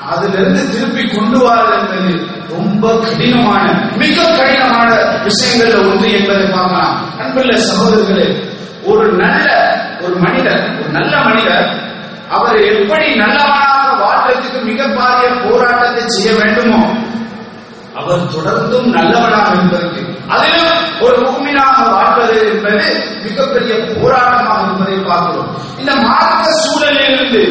அதிலிருந்து 0.09 0.63
திருப்பி 0.73 1.05
கொண்டு 1.09 1.39
வரது 1.45 1.75
என்பது 1.79 2.13
ரொம்ப 2.53 2.85
கடினமான 3.03 3.65
மிக 4.03 4.17
கடினமான 4.39 4.89
விஷயங்கள்ல 5.27 5.83
ஒன்று 5.91 6.09
என்பதை 6.19 6.47
பார்க்கலாம். 6.49 6.95
அன்புள்ள 7.21 7.53
சகோதரர்களே 7.67 8.29
ஒரு 8.87 9.07
நல்ல 9.21 9.47
ஒரு 10.05 10.17
மனிதர் 10.25 10.65
ஒரு 10.79 10.91
நல்ல 10.97 11.15
மனிதர் 11.29 11.69
அவர் 12.37 12.57
எப்படி 12.71 13.07
நல்லவனாக 13.21 13.88
வாழ்றதுக்கு 14.03 14.65
மிக 14.65 14.87
பாரிய 14.87 15.29
போராட்டத்தை 15.45 16.05
செய்ய 16.07 16.39
வேண்டுமோ? 16.41 16.83
அவர் 17.95 18.31
தொடர்ந்தும் 18.35 18.87
நல்லவனாக 18.87 19.53
இருப்பதற்கு. 19.53 20.03
அதிலும் 20.29 21.01
ஒரு 21.01 21.17
முக்மினாக 21.21 21.91
வாழ்வது 21.91 22.53
என்பது 22.53 22.85
மிகப்பெரிய 23.23 23.75
போராட்டமாக 23.75 24.65
இருப்பதை 24.65 24.99
பார்க்கிறோம். 24.99 25.51
இந்த 25.79 25.95
மார்க்க 25.97 26.51
சூழலிலிருந்து 26.65 27.43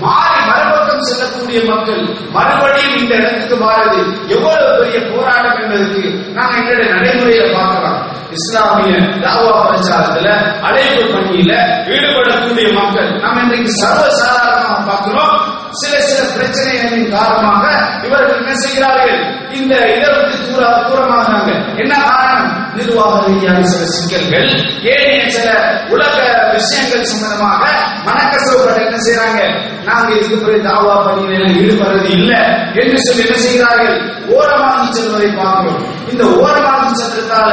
மாறி 0.00 0.40
மறுபக்கம் 0.50 1.02
செல்லக்கூடிய 1.02 1.58
மக்கள் 1.70 2.02
மறுபடியும் 2.32 2.96
இந்த 2.96 3.14
இடத்துக்கு 3.14 3.56
வாரது 3.64 3.98
எவ்வளவு 4.28 4.78
பெரிய 4.78 4.98
போராட்டம் 5.10 5.62
என்பதற்கு 5.62 6.02
நாங்க 6.32 6.56
எங்களுடைய 6.56 6.94
நடைமுறையில 6.94 7.54
பார்க்கலாம். 7.56 7.98
இஸ்லாமிய 8.32 8.96
தாவா 9.22 9.52
பிரச்சாரத்துல 9.60 10.28
அழைப்பு 10.62 11.02
பணியில 11.12 11.52
ஈடுபடக்கூடிய 11.86 12.66
மக்கள் 12.72 13.20
நாம் 13.20 13.42
இன்றைக்கு 13.42 13.72
சர்வசாதாரணமாக 13.82 14.86
பார்க்கிறோம். 14.86 15.39
சில 15.72 16.00
சில 16.00 16.20
பிரச்சனைகளின் 16.36 17.10
காரணமாக 17.10 17.64
இவர்கள் 18.06 18.36
என்ன 18.36 18.54
செய்கிறார்கள்? 18.54 19.38
இந்த 19.50 19.74
இதை 19.74 20.08
தூர 20.48 20.62
தூரமாகிறாங்க 20.88 21.50
என்ன 21.76 21.94
காரணம்? 21.94 22.74
நிர்வாக 22.74 23.26
ரீதியான 23.26 23.62
சில 23.62 23.84
சிக்கல்கள். 23.84 24.48
ஏனைய 24.82 25.30
சில 25.30 25.48
உலக 25.88 26.16
விஷயங்கள் 26.52 27.04
சம்பந்தமாக 27.04 27.62
மனக்கசவுகள் 28.04 28.84
என்ன 28.84 28.96
செய்யறாங்க 28.96 29.40
நாங்க 29.84 30.14
இதுக்கு 30.14 30.44
பிறகு 30.44 30.68
தாவா 30.68 30.94
பணியில 31.06 31.52
ஈடுபடுறது 31.60 32.10
இல்லை 32.10 32.40
என்று 32.74 32.98
சொல்லி 33.06 33.26
என்ன 33.26 33.38
செய்கிறார்கள்? 33.38 33.96
ஓரமாகி 34.28 34.92
செல்வதை 34.92 35.30
பார்க்கிறோம். 35.36 35.82
இந்த 36.12 36.24
ஓரமாகி 36.24 36.94
சென்றதால 36.94 37.50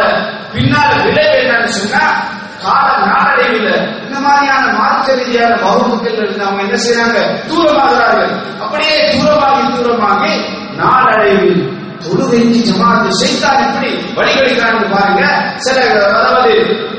பின்னால் 0.53 1.03
விளைவு 1.03 1.35
என்னன்னு 1.41 1.65
சொன்னா 1.65 2.26
கால 2.63 2.85
நாளடைவில் 3.05 3.71
இந்த 4.05 4.17
மாதிரியான 4.25 4.63
மார்க்க 4.77 5.17
ரீதியான 5.19 5.53
வகுப்புகள் 5.63 6.17
இருந்து 6.19 6.45
அவங்க 6.45 6.61
என்ன 6.65 6.77
செய்யறாங்க 6.85 7.17
தூரமாகிறார்கள். 7.49 8.31
அப்படியே 8.63 8.95
தூரமாகி 9.13 9.63
தூரமாகி 9.75 10.33
நாளடைவில் 10.81 11.61
தொழுகைக்கு 12.03 12.59
ஜமாத்து 12.67 13.11
செய்தான் 13.21 13.61
எப்படி 13.65 13.89
வழிகெடுக்கிறாங்க 14.17 14.83
பாருங்க. 14.93 15.23
சில 15.65 15.77
அதாவது 16.17 16.51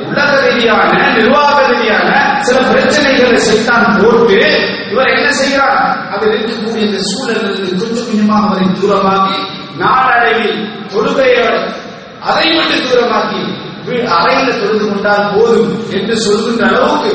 உலக 0.09 0.31
ரீதியான 0.47 0.91
நிர்வாக 1.17 1.57
ரீதியான 1.73 2.09
சில 2.47 2.59
பிரச்சனைகளை 2.71 3.41
செய்தான் 3.49 3.87
போட்டு 4.01 4.39
இவர் 4.93 5.13
என்ன 5.17 5.29
செய்கிறார்? 5.41 5.79
அதில் 6.15 6.35
இருக்கக்கூடிய 6.35 6.83
இந்த 6.89 7.01
சூழலிலிருந்து 7.11 7.79
கொஞ்சம் 7.81 8.09
கொஞ்சமாக 8.09 8.47
அவரை 8.47 8.67
தூரமாகி 8.81 9.39
நாளடைவில் 9.83 10.59
தொழுகையோட 10.93 11.57
அதை 12.29 12.47
விட்டு 12.55 12.77
தூரமாக்கி 12.87 13.43
அறையில 13.97 14.49
தொழுது 14.59 14.85
கொண்டால் 14.89 15.33
போதும் 15.35 15.73
என்று 15.91 16.17
சொல்கின்ற 16.17 16.65
அளவுக்கு 16.67 17.13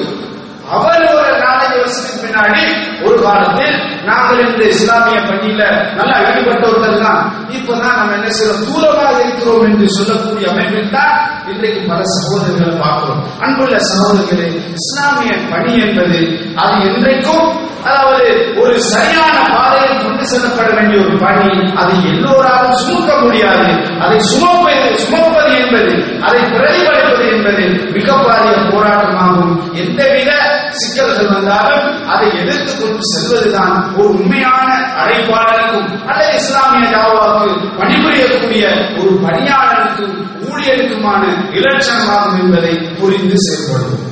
அவர் 0.76 1.06
ஒரு 1.16 1.32
நாலஞ்சு 1.44 1.78
வருஷத்துக்கு 1.82 2.22
பின்னாடி 2.26 2.64
ஒரு 3.06 3.18
காலத்தில் 3.26 3.76
நாங்கள் 4.10 4.44
இந்த 4.46 4.64
இஸ்லாமிய 4.74 5.20
பணியில 5.30 5.64
நல்லா 5.98 6.18
ஈடுபட்டவர்கள் 6.30 7.04
தான் 7.06 7.22
இப்பதான் 7.58 7.98
நம்ம 8.00 8.16
என்ன 8.18 8.30
செய்யறோம்? 8.38 8.64
தூரமாக 8.68 9.18
இருக்கிறோம் 9.24 9.66
என்று 9.66 9.88
சொல்லக்கூடிய 9.98 10.48
அமைப்பில் 10.52 10.96
தான் 10.96 11.14
இன்றைக்கு 11.52 11.82
பல 11.92 12.00
சகோதரர்களை 12.16 12.76
பார்க்கிறோம். 12.84 13.22
அன்புள்ள 13.46 13.78
சகோதரர்களே 13.90 14.48
இஸ்லாமிய 14.80 15.34
பணி 15.52 15.74
என்பது 15.86 16.20
அது 16.64 16.76
என்றைக்கும் 16.90 17.46
அதாவது 17.84 18.28
ஒரு 18.62 18.76
சரியான 18.92 19.38
பாதையில் 19.54 20.04
கொண்டு 20.04 20.26
செல்லப்பட 20.26 20.68
வேண்டிய 20.76 21.00
ஒரு 21.06 21.16
பணி. 21.24 21.50
அதை 21.82 21.96
எல்லோராலும் 22.12 22.78
சுமக்க 22.84 23.12
முடியாது. 23.24 23.68
அதை 24.04 24.18
சுமப்பது 24.30 24.86
சுமப்பது 25.04 25.52
என்பது 25.64 25.92
அதை 26.28 26.42
பிரதிபலிப்பது 26.54 27.26
என்பது 27.34 27.64
மிக 27.96 28.08
பாரிய 28.28 28.54
போராட்டமாகும். 28.72 29.54
எந்தவித 29.76 30.32
சிக்கல்கள் 30.81 31.33
வந்தாலும் 31.35 31.85
அதை 32.13 32.29
எதிர்த்து 32.43 32.73
கொண்டு 32.75 33.03
செல்வதுதான் 33.13 33.75
ஒரு 33.99 34.09
உண்மையான 34.17 34.69
அழைப்பாளருக்கும் 35.03 35.89
அல்லது 36.09 36.35
இஸ்லாமிய 36.41 36.89
தாவாவுக்கு 36.95 37.49
பணிபுரியக்கூடிய 37.81 38.65
ஒரு 38.99 39.13
பணியாளருக்கும் 39.25 40.15
ஊழியருக்குமான 40.49 41.23
இலட்சணமாகும் 41.59 42.39
என்பதை 42.43 42.75
புரிந்து 43.01 43.39
செயல்படுவோம் 43.47 44.05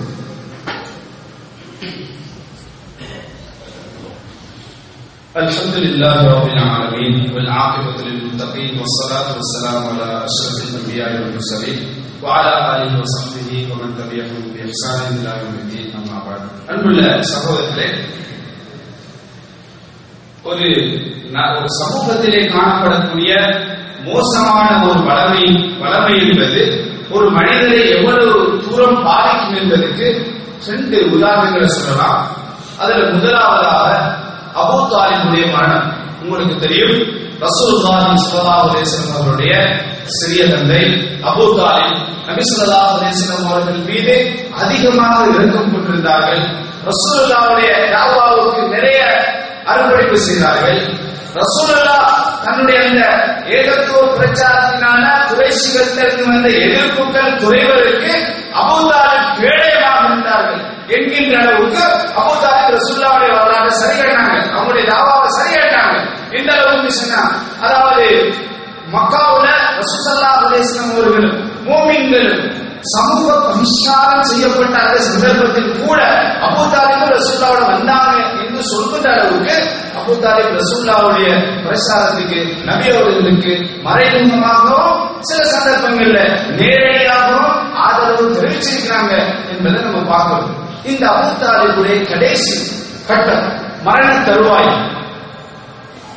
الحمد 5.37 5.75
لله 5.77 6.17
رب 6.33 6.47
العالمين 6.49 7.35
والعاقبة 7.35 7.97
للمتقين 8.01 8.79
والصلاة 8.79 9.29
والسلام 9.37 9.83
على 9.85 10.25
أشرف 10.25 10.57
الأنبياء 10.67 11.11
والمرسلين 11.15 11.79
وعلى 12.23 12.53
آله 12.73 12.93
وصحبه 13.01 13.51
ومن 13.71 13.89
تبعهم 13.95 14.43
بإحسان 14.53 14.99
إلى 15.15 15.31
يوم 15.41 15.55
الدين 15.57 15.87
أما 15.97 16.17
بعد 16.27 16.41
அன்புள்ள 16.71 17.01
சகோதரர்களே 17.33 17.89
ஒரு 20.45 20.67
ந- 21.31 21.51
ஒரு 21.57 21.69
சமூகத்திலே 21.79 22.41
காணப்படக்கூடிய 22.49 23.31
மோசமான 24.05 24.69
ஒரு 24.87 25.01
வளமை 25.01 25.45
வளமை 25.83 26.15
என்பது 26.25 26.63
ஒரு 27.11 27.27
மனிதரை 27.31 27.81
எவ்வளவு 27.91 28.35
தூரம் 28.65 29.03
பாதிக்கும் 29.03 29.57
என்பதற்கு 29.57 30.07
ரெண்டு 30.69 30.97
உதாரணங்களை 31.15 31.69
சொல்லலாம் 31.71 32.21
அதுல 32.79 33.01
முதலாவதாக 33.11 33.89
அபூ 34.61 34.77
தாலிபுடைய 34.93 35.45
மரணம் 35.53 35.89
உங்களுக்கு 36.22 36.56
தெரியும். 36.66 36.96
ரசூல்லாஹி 37.46 38.16
ஸல்லல்லாஹு 38.24 38.64
அலைஹி 38.66 38.84
வஸல்லம் 38.86 39.18
அவருடைய 39.20 39.54
சிறிய 40.18 40.42
தந்தை 40.54 40.84
அபூ 41.30 41.46
தாலிப் 41.60 41.96
நபி 42.30 42.44
ஸல்லல்லாஹு 42.50 42.90
அலைஹி 42.96 43.14
வஸல்லம் 43.14 43.46
அவர்கள் 43.52 43.80
மீது 43.92 44.16
அதிகமாக 44.62 45.18
இரக்கம் 45.34 45.72
கொண்டிருந்தார்கள். 45.74 46.44
ரசூலுல்லாஹ்வுடைய 46.90 47.70
தாவாவுக்கு 47.96 48.62
நிறைய 48.76 49.00
அர்ப்பணிப்பு 49.72 50.18
செய்தார்கள். 50.28 50.80
ரசூலுல்லாஹ் 51.42 52.08
தன்னுடைய 52.46 52.78
அந்த 52.86 53.04
ஏகத்துவ 53.58 54.00
பிரச்சாரத்தினால 54.18 55.04
குறைசிகளிலிருந்து 55.32 56.24
வந்த 56.32 56.48
எதிர்ப்புகள் 56.66 57.38
குறைவதற்கு 57.44 58.14
அபூதாலிப் 58.62 59.30
கேடயமாக 59.42 60.00
இருந்தார்கள். 60.10 60.62
என்கின்ற 60.96 61.36
அளவுக்கு 61.44 61.84
அபூதாலிப் 62.20 62.74
ரசூலுல்லாஹ்வுடைய 62.78 63.32
வரலாறு 63.38 63.74
சரியானாங்க 63.84 64.36
அவங்களுடைய 64.56 64.86
தாவா 64.94 65.16
சரியானாங்க 65.40 65.98
எந்த 66.40 66.50
அளவுக்கு 66.58 66.92
சொன்னா 67.00 67.22
அதாவது 67.66 68.06
மக்காவுல 68.96 69.48
ரசூசல்லா 69.80 70.32
அலிஸ்லாம் 70.48 70.92
அவர்களும் 70.96 71.38
மோமின்களும் 71.66 72.42
சமூக 72.94 73.28
பகிஷ்காரம் 73.48 74.24
செய்யப்பட்ட 74.24 74.76
அந்த 74.84 75.00
சந்தர்ப்பத்தில் 75.08 75.88
கூட 75.88 76.00
அபு 76.48 76.64
தாலிபு 76.72 77.08
ரசூல்லாவோட 77.16 77.62
வந்தாங்க 77.72 78.16
என்று 78.44 78.62
சொல்கிற 78.64 79.12
அளவுக்கு 79.14 79.56
அபு 80.00 80.14
தாலிப் 80.24 80.56
ரசூல்லாவுடைய 80.62 81.28
பிரச்சாரத்துக்கு 81.66 82.40
நபி 82.66 82.90
அவர்களுக்கு 82.96 83.54
மறைமுகமாகவும் 83.86 84.98
சில 85.22 85.40
சந்தர்ப்பங்கள்ல 85.54 86.20
நேரடியாகவும் 86.60 87.54
ஆதரவு 87.86 88.36
தெரிவிச்சிருக்கிறாங்க 88.38 89.14
என்பதை 89.52 89.82
நம்ம 89.82 90.02
பார்க்கிறோம். 90.12 90.50
இந்த 90.84 91.04
அபு 91.08 91.34
தாலிபுடைய 91.44 91.98
கடைசி 92.12 92.56
கட்டம் 93.08 93.46
மரண 93.84 94.12
தருவாய். 94.26 94.74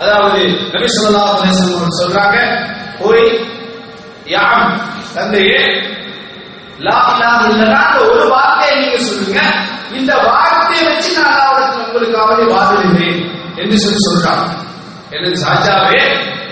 அதாவது 0.02 0.40
நபி 0.72 0.88
சொல்லா 0.96 1.22
அலைஹி 1.26 1.58
அவர்கள் 1.66 1.98
சொல்றாங்க 2.00 2.38
போய் 3.00 3.26
யாம் 4.34 4.66
தந்தையே 5.16 5.60
லா 6.86 6.96
இல்லாத 7.10 7.42
இல்லல்லாஹ் 7.50 7.98
ஒரு 8.06 8.24
வார்த்தையை 8.32 8.74
நீங்க 8.80 8.98
சொல்லுங்க. 9.08 9.40
இந்த 9.98 10.12
வார்த்தையை 10.28 10.84
வச்சு 10.88 11.10
நான் 11.16 11.32
அல்லாஹ்விடத்தில் 11.32 11.84
உங்களுக்காவது 11.84 12.44
வாதிடுகிறேன் 12.52 13.20
என்று 13.60 13.76
சொல்லி 13.84 14.00
சொல்றாங்க. 14.06 14.44
எனது 15.10 15.36
சாஜாவே 15.44 16.00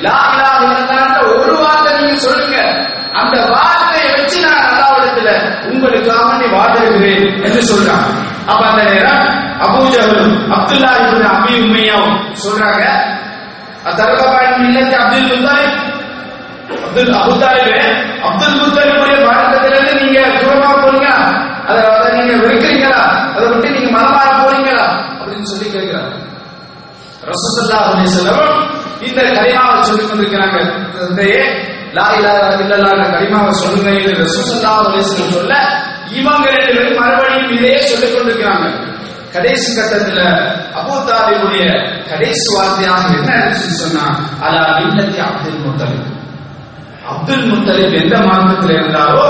லா 0.05 0.17
இல்லாத 0.29 0.61
இல்லல்லாஹ் 0.67 1.33
ஒரு 1.37 1.55
வார்த்தை 1.63 1.93
நீங்க 1.99 2.17
சொல்லுங்க. 2.27 2.59
அந்த 3.21 3.37
வார்த்தையை 3.55 4.11
வச்சு 4.19 4.39
நான் 4.45 4.63
அல்லாவிடத்துல 4.69 5.31
உங்களுக்காக 5.71 6.29
நீ 6.41 6.47
வாதிடுகிறேன் 6.57 7.27
என்று 7.47 7.63
சொல்றாங்க. 7.71 8.07
அப்ப 8.51 8.63
அந்த 8.71 8.83
நேரம் 8.91 9.27
அபூஜஹலும் 9.65 10.33
அப்துல்லா 10.55 10.93
இப்னு 11.01 11.27
அபி 11.35 11.53
உண்மையாவும் 11.61 12.17
சொல்றாங்க 12.45 12.85
அப்துல் 13.85 15.29
முத்தலிப் 15.31 15.79
அப்துல் 16.77 17.15
அபு 17.21 17.33
தாலிபே 17.43 17.79
அப்துல் 18.27 18.59
முத்தலிபுடைய 18.61 19.17
மார்க்கத்திலிருந்து 19.27 19.95
நீங்க 20.03 20.19
தூரமா 20.37 20.71
போறீங்க 20.77 21.09
அதை 21.69 21.81
அதை 21.91 22.09
நீங்க 22.19 22.33
வெறுக்கிறீங்களா 22.43 23.03
அதை 23.29 23.45
விட்டு 23.49 23.75
நீங்க 23.77 23.91
மனமாற 23.97 24.29
போறீங்களா 24.41 24.87
அப்படின்னு 25.19 25.51
சொல்லி 25.53 25.69
கேட்கிறாங்க 25.69 26.13
ரசூலுல்லாஹி 27.31 27.89
அலைஹி 27.89 28.07
வஸல்லம் 28.07 28.47
இந்த 29.07 29.21
கலிமாவை 29.31 29.77
சொல்லி 29.83 30.05
கொண்டிருக்கிறாங்க 30.05 30.59
தந்தையே 30.97 31.43
லா 31.97 32.07
இலாஹா 32.19 32.49
இல்லல்லாஹ் 32.57 33.61
சொல்லுங்க 33.63 33.91
என்று 33.99 34.15
ரசூலுல்லாஹி 34.23 34.81
அலைஹி 34.83 35.03
வஸல்லம் 35.03 35.37
சொல்ல 35.37 35.55
இவங்க 36.19 36.47
ரெண்டு 36.57 36.73
பேரும் 36.77 36.99
மறுபடியும் 37.01 37.53
இதையே 37.57 37.79
சொல்லிக் 37.91 38.15
கொண்டிருக்கிறாங்க 38.17 38.67
கடைசி 39.35 39.69
கட்டத்துல 39.77 40.21
அபு 40.81 40.95
தாலிபுடைய 41.09 41.65
கடைசி 42.11 42.47
வார்த்தையாக 42.55 43.05
என்ன 43.19 43.31
இருந்துச்சு 43.39 43.71
சொன்னா 43.83 44.05
அலா 44.47 44.65
இல்லத்தி 44.79 45.21
அப்துல் 45.27 45.63
முத்தலிப். 45.67 46.09
அப்துல் 47.11 47.47
முத்தலிப் 47.51 47.97
எந்த 48.03 48.17
மார்க்கத்தில் 48.29 48.75
இருந்தாரோ 48.77 49.29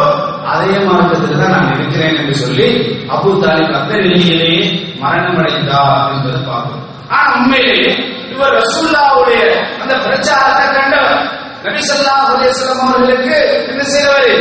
அதே 0.52 0.74
மார்க்கத்தில் 0.88 1.40
தான் 1.42 1.54
நான் 1.56 1.74
இருக்கிறேன் 1.74 2.16
என்று 2.16 2.34
சொல்லி 2.34 2.68
அபு 3.16 3.30
தாலிப் 3.44 3.76
அந்த 3.80 3.92
நிலையிலேயே 3.96 4.64
மரணம் 4.98 5.38
அடைந்தார் 5.38 6.10
என்பதை 6.14 6.40
பார்க்கிறோம். 6.48 6.86
ஆனா 7.08 7.28
உண்மையிலேயே 7.36 7.92
இவர் 8.32 8.56
ரசூல்லாவுடைய 8.60 9.40
அந்த 9.82 9.94
பிரச்சாரத்தை 10.06 10.66
கண்டவர். 10.76 11.22
நபி 11.64 11.80
ஸல்லல்லாஹு 11.88 12.82
அவர்களுக்கு 12.84 13.36
என்ன 13.70 13.82
செய்வாரு 13.94 14.34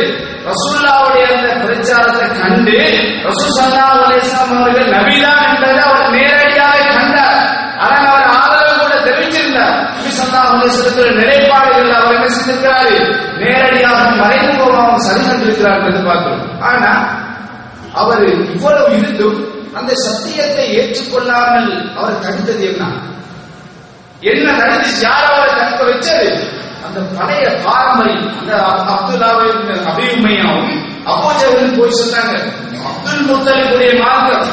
ரசூல்லாவுடைய 0.48 1.24
அந்த 1.34 1.50
பிரச்சாரத்தை 1.64 2.26
கண்டு 2.40 2.76
ரசூல் 3.26 3.56
சல்லா 3.58 3.84
அலைஹி 3.96 4.30
அவர்கள் 4.36 4.92
நபிதா 4.96 5.32
என்பதை 5.48 5.78
அவர் 5.88 6.10
நேரடியாக 6.10 6.78
கண்டார். 6.94 7.38
ஆனால் 7.84 8.08
அவர் 8.12 8.26
ஆதரவு 8.40 8.72
நபி 9.06 10.10
சல்லா 10.18 10.40
அலைஹி 10.52 11.10
நிலைப்பாடுகள் 11.20 11.94
அவர் 11.98 12.14
என்ன 12.14 12.28
செஞ்சிருக்கிறாரு? 12.34 12.96
நேரடியாக 13.42 14.00
மறைமுகமாக 14.20 14.98
சரி 14.98 15.22
கண்டிருக்கிறார் 15.28 15.84
என்று 15.86 16.02
பார்க்கிறோம். 16.08 16.44
ஆனா 16.60 16.92
அவர் 17.92 18.24
இவ்வளவு 18.54 18.90
இருந்தும் 18.96 19.38
அந்த 19.74 19.92
சத்தியத்தை 20.06 20.64
ஏற்றுக்கொள்ளாமல் 20.78 21.70
அவர் 21.98 22.22
தடுத்தது 22.24 22.64
என்ன? 22.72 22.84
என்ன 24.20 24.46
நடந்துச்சு? 24.52 25.00
யார் 25.00 25.28
அவரை 25.30 25.52
தடுக்க 25.54 25.84
வச்சது 25.84 26.28
அந்த 26.86 27.00
பழைய 27.18 27.58
பாரம்பரியம் 27.64 28.38
அந்த 28.38 28.52
அப்~ 28.62 28.88
அப்துல்லாவின் 28.90 29.60
அபியுமையாவும் 29.90 30.72
அப்போஜவர்கள் 31.06 31.78
போய் 31.78 31.98
சொன்னாங்க. 32.00 32.34
அப்துல் 32.90 33.26
முத்தலிபுடைய 33.28 33.92
மார்க்கம். 34.02 34.48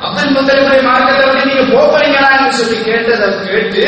அப்துல் 0.00 0.34
முத்தலிபுடைய 0.36 0.82
மார்க்கத்தை 0.82 1.26
வந்து 1.28 1.46
நீங்க 1.46 1.64
போகிறீங்களான்னு 1.72 2.48
சொல்லி 2.50 2.82
கேட்டதை 2.82 3.46
கேட்டு 3.46 3.82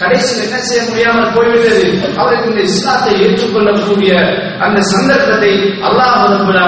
கடைசியில் 0.00 0.44
என்ன 0.44 0.58
செய்ய 0.58 0.82
முடியாமல் 0.88 1.32
போய்விட்டது? 1.32 1.86
அவருக்கு 2.16 2.50
இந்த 2.50 2.60
இஸ்லாத்தை 2.60 3.20
ஏற்றுக்கொள்ளக்கூடிய 3.20 4.12
அந்த 4.60 4.80
சந்தர்ப்பத்தை 4.82 5.50
அல்லாஹ் 5.82 6.14
ரப்பல் 6.24 6.60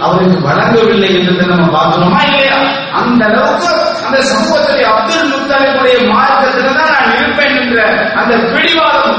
அவருக்கு 0.00 0.48
வழங்கவில்லை 0.48 1.14
என்றதை 1.14 1.46
நம்ம 1.46 1.66
பார்க்கணுமா 1.78 2.20
இல்லையா? 2.22 2.58
அந்த 2.92 3.24
அளவுக்கு 3.24 3.70
அந்த 4.06 4.18
சமூகத்திலே 4.22 4.84
அப்துல் 4.92 5.32
முத்தாலிபுடைய 5.32 6.08
மார்க்கத்தில் 6.12 6.78
தான் 6.78 6.94
நான் 6.94 7.16
இருப்பேன் 7.16 7.56
என்ற 7.62 7.80
அந்த 8.14 8.32
பிடிவாதம் 8.54 9.18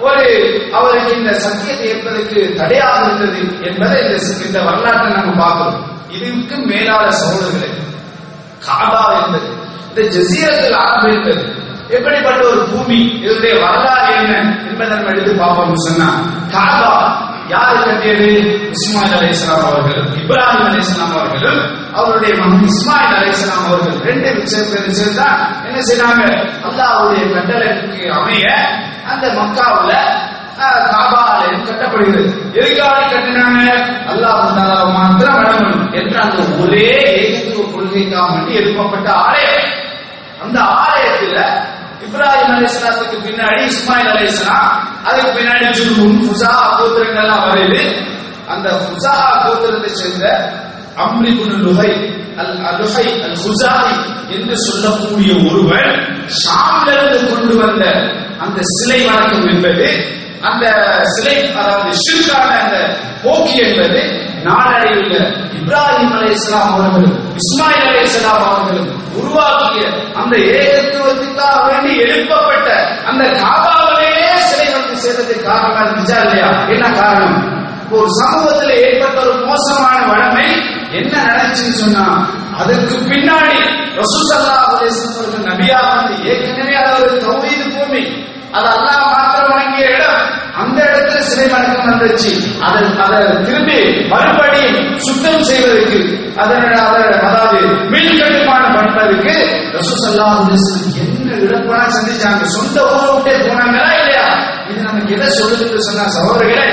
ஒரு 0.00 0.24
அவருக்கு 0.72 1.16
இந்த 1.16 1.32
சத்தியத்தை 1.38 1.88
ஏற்பதற்கு 1.88 2.54
தடையாக 2.56 3.04
இருந்தது 3.04 3.40
என்பதை 3.62 4.04
இந்த 4.04 4.18
இந்த 4.46 4.62
வரலாற்றை 4.62 5.12
நம்ம 5.12 5.32
பார்க்கிறோம் 5.36 5.78
இதுக்கு 6.10 6.56
மேலான 6.66 7.10
சகோதரர்களே 7.12 7.70
காபா 8.66 9.02
என்பது 9.18 9.48
இந்த 9.88 10.02
ஜசீரத்தில் 10.14 10.76
ஆரம்பித்தது. 10.82 11.40
என்பது 11.40 11.66
எப்படிப்பட்ட 11.88 12.48
ஒரு 12.48 12.64
பூமி 12.64 12.98
இதனுடைய 13.22 13.54
வரலாறு 13.64 14.14
என்ன 14.14 14.34
என்பதை 14.68 14.96
நம்ம 14.96 15.10
எடுத்து 15.10 15.34
பார்ப்போம் 15.36 15.76
சொன்னா 15.78 16.08
காபா 16.52 16.94
யார் 17.48 17.78
கட்டியது 17.80 18.30
இஸ்மாயில் 18.74 19.14
அலை 19.16 19.28
இஸ்லாம் 19.30 19.64
அவர்கள் 19.66 20.00
இப்ராஹிம் 20.20 20.64
அலை 20.64 20.80
இஸ்லாம் 20.80 21.14
அவர்களும் 21.14 21.60
அவருடைய 21.94 22.32
மகன் 22.40 22.66
இஸ்மாயில் 22.68 23.14
அலை 23.14 23.28
இஸ்லாம் 23.30 23.64
அவர்கள் 23.64 23.96
ரெண்டு 24.08 24.28
சேர்ந்து 24.46 24.96
சேர்ந்தா 24.98 25.28
என்ன 25.68 25.78
செய்றாங்க? 25.82 26.24
அல்லாஹ்வுடைய 26.68 27.22
கட்டளைக்கு 27.34 28.02
அமைய 28.12 28.46
அந்த 29.06 29.26
மக்காவில் 29.36 29.96
அஹ், 30.60 30.78
காபா 30.88 31.20
கட்டப்படுகிறது. 31.66 32.30
எதுக்காக 32.54 33.02
கட்டினாங்க? 33.10 33.64
அல்லாஹ் 34.10 34.40
தாலா 34.56 34.78
மாத்திரம் 34.94 35.36
வணங்கணும் 35.38 35.84
என்ற 35.94 36.16
அந்த 36.22 36.40
ஒரே 36.58 36.86
ஏகத்துவ 37.16 37.66
கொள்கைக்காக 37.68 38.26
வேண்டி 38.32 38.58
எழுப்பப்பட்ட 38.60 39.08
ஆலயம். 39.22 39.68
அந்த 40.42 40.58
ஆலயத்துல 40.78 41.36
இப்ராஹிம் 42.08 42.52
அலைஹிஸ்ஸலாத்துக்கு 42.52 43.16
பின்னாடி 43.24 43.62
இஸ்மாயில் 43.70 44.10
அலைஹிஸ்ஸலாம். 44.12 44.68
அதுக்கு 45.06 45.30
பின்னாடி 45.38 45.64
ஜுர்ஹும் 45.78 46.18
ஃபுசா 46.22 46.52
கோத்திரங்கள் 46.72 47.24
எல்லாம் 47.24 47.44
வருது 47.48 47.82
அந்த 48.52 48.68
ஃபுசா 48.82 49.14
கோத்திரத்தை 49.42 49.90
சேர்ந்த 49.94 50.26
அம்ரிபுன் 51.04 51.58
லுஹை 51.64 51.90
அல் 52.40 52.54
அலுஹை 52.68 53.06
அல் 53.26 53.36
ஃபுசாரி 53.42 53.96
என்று 54.34 54.56
சொல்லக்கூடிய 54.64 55.32
ஒருவர் 55.48 55.90
ஷாமிலிருந்து 56.42 57.18
கொண்டு 57.30 57.54
வந்த 57.62 57.84
அந்த 58.44 58.58
சிலை 58.72 59.00
வணக்கம் 59.06 59.48
என்பது 59.52 59.88
அந்த 60.48 60.64
சிலை 61.14 61.36
அதாவது 61.58 61.92
ஷிர்கான 62.02 62.48
அந்த 62.62 62.76
போக்கி 63.22 63.56
என்பது 63.64 64.00
நாளடைவில் 64.44 65.16
இப்ராஹிம் 65.58 66.12
அலைஹிஸ்ஸலாம் 66.16 66.68
அவர்களும் 66.74 67.16
இஸ்மாயில் 67.40 67.86
அலைஹிஸ்ஸலாம் 67.86 68.44
அவர்களும் 68.44 68.90
உருவாக்கிய 69.18 69.84
அந்த 70.20 70.34
ஏகத்துவத்துக்காக 71.40 71.66
வேண்டி 71.68 71.92
எழுப்பப்பட்ட 72.06 72.68
அந்த 73.08 73.22
காபாவிலேயே 73.40 74.14
சிலை 74.48 74.66
வந்து 74.74 75.02
சேர்ந்ததுக்கு 75.02 75.44
காரணம் 75.44 75.82
இருந்துச்சா 75.82 76.18
இல்லையா? 76.24 76.48
என்ன 76.74 76.86
காரணம்? 76.98 77.36
ஒரு 77.90 78.08
சமூகத்தில் 78.20 78.78
ஏற்பட்ட 78.80 79.18
ஒரு 79.24 79.34
மோசமான 79.46 79.98
வழமை 80.10 80.46
என்ன 80.92 81.12
நடந்துச்சுன்னு 81.28 81.78
சொன்னா 81.82 82.04
அதற்கு 82.60 82.96
பின்னாடி 83.10 83.58
ரசூசல்லா 83.98 84.56
அவர்கள் 84.64 85.46
நபியா 85.48 85.78
வந்து 85.90 86.14
ஏற்கனவே 86.30 86.74
அது 86.82 86.98
ஒரு 86.98 87.16
தௌஹீது 87.24 87.66
பூமி. 87.74 88.02
அது 88.52 88.68
அல்லாஹ் 88.74 89.06
மாத்திரம் 89.14 89.50
வழங்கிய 89.52 89.86
இடம். 89.94 90.20
அந்த 90.58 90.78
இடத்துல 90.84 91.20
சிலை 91.22 91.46
வணக்கம் 91.52 91.88
வந்துச்சு 91.88 92.30
அதை 92.62 92.80
அதை 92.98 93.18
திரும்பி 93.44 93.76
மறுபடி 94.08 94.62
சுத்தம் 94.98 95.44
செய்வதற்கு 95.44 95.98
அதனை 96.36 96.70
அதாவது 97.20 97.58
மீள் 97.88 98.18
கட்டுமானம் 98.20 98.76
பண்றதுக்கு 98.76 99.34
ரசூசல்லா 99.72 100.26
என்ன 101.02 101.30
இழப்பான 101.38 101.82
சந்திச்சாங்க. 101.94 102.44
சொந்த 102.54 102.76
ஊரை 102.90 103.08
விட்டே 103.14 103.34
போனாங்களா 103.44 103.88
இல்லையா? 103.94 104.26
இது 104.70 104.80
நமக்கு 104.82 105.14
எதை 105.14 105.28
சொல்லுதுன்னு 105.38 105.86
சொன்னா 105.88 106.04
சகோதரர்களே 106.16 106.66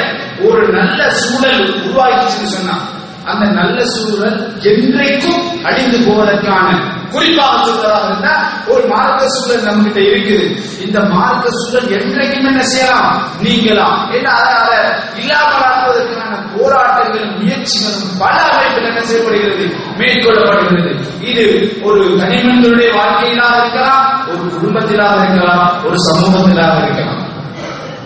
ஒரு 0.48 0.62
நல்ல 0.74 1.00
சூழல் 1.22 1.62
உருவாக்கிச்சுன்னு 1.82 2.54
சொன்னா 2.56 2.76
அந்த 3.26 3.46
நல்ல 3.46 3.86
சூழல் 3.86 4.40
என்றைக்கும் 4.62 5.42
அழிந்து 5.64 5.98
போவதற்கான 5.98 6.68
குறிப்பாக 7.12 7.58
சொல்றதாக 7.66 8.06
இருந்தா 8.06 8.34
ஒரு 8.68 8.84
மார்க்க 8.88 9.28
சூழல் 9.28 9.64
நம்ம 9.64 9.84
கிட்ட 9.84 10.00
இருக்குது. 10.00 10.46
இந்த 10.86 11.00
மார்க்க 11.00 11.50
சூழல் 11.52 11.90
என்றைக்கும் 11.98 12.48
என்ன 12.52 12.64
செய்யலாம்? 12.64 13.12
நீங்களாம் 13.44 14.00
என்ன 14.16 14.30
அதனால 14.32 14.72
இல்லாமலாக்குவதற்கான 15.20 16.34
போராட்டங்களும் 16.56 17.36
முயற்சிகளும் 17.40 18.10
பல 18.20 18.36
அமைப்பில் 18.50 18.90
என்ன 18.90 19.02
செய்யப்படுகிறது? 19.04 19.66
மேற்கொள்ளப்படுகிறது. 20.00 20.94
இது 21.32 21.46
ஒரு 21.84 22.02
தனிமனிதனுடைய 22.20 22.90
வாழ்க்கையிலாக 22.96 23.58
இருக்கலாம் 23.62 24.28
ஒரு 24.30 24.50
குடும்பத்திலாக 24.60 25.24
இருக்கலாம் 25.24 25.86
ஒரு 25.86 25.98
சமூகத்திலாக 26.08 26.84
இருக்கலாம். 26.84 27.15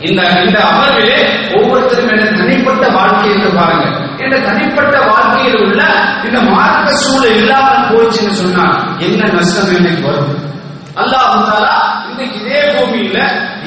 இந்த 0.08 0.20
இந்த 0.44 0.58
அமர்விலே 0.68 1.18
ஒவ்வொருத்தரும் 1.56 2.12
என்ன 2.14 2.28
தனிப்பட்ட 2.38 2.86
வாழ்க்கை 2.96 3.30
என்று 3.34 3.50
பாருங்க. 3.58 3.88
இந்த 4.24 4.36
தனிப்பட்ட 4.46 4.96
வாழ்க்கையில் 5.10 5.58
உள்ள 5.64 5.82
இந்த 6.28 6.40
மார்க்க 6.50 7.02
சூழல் 7.02 7.38
இல்லாமல் 7.38 7.88
போச்சுன்னு 7.90 8.36
சொன்னா 8.40 8.68
என்ன 9.08 9.30
நஷ்டம் 9.36 9.74
எனக்கு 9.76 10.04
வரும் 10.08 10.32
அல்லாஹ் 10.98 11.36
தாலா 11.44 11.76
இன்னைக்கு 12.10 12.38
இதே 12.42 12.62
பூமியில 12.72 13.18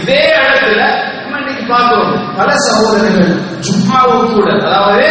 இதே 0.01 0.21
இடத்துல 0.39 0.81
நம்ம 1.19 1.39
இன்னைக்கு 1.43 1.65
பார்க்கிறோம். 1.69 2.11
பல 2.39 2.49
சகோதரர்கள் 2.65 3.31
சும்மாவும் 3.67 4.33
கூட 4.33 4.49
அதாவது 4.61 5.07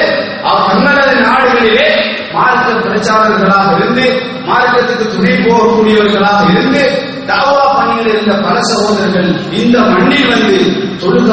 அவர் 0.45 0.67
தங்களது 0.69 1.15
நாடுகளிலே 1.23 1.87
மார்க்க 2.35 2.83
பிரச்சாரர்களாக 2.85 3.69
இருந்து 3.77 4.05
மார்க்கத்துக்கு 4.47 5.05
துணை 5.13 5.33
போகக்கூடியவர்களாக 5.41 6.43
இருந்து 6.53 6.83
தாவா 7.27 7.63
பணியில் 7.73 8.11
இருந்த 8.13 8.33
பல 8.45 8.57
சகோதரர்கள் 8.69 9.29
இந்த 9.59 9.77
மண்ணில் 9.89 10.31
வந்து 10.31 10.57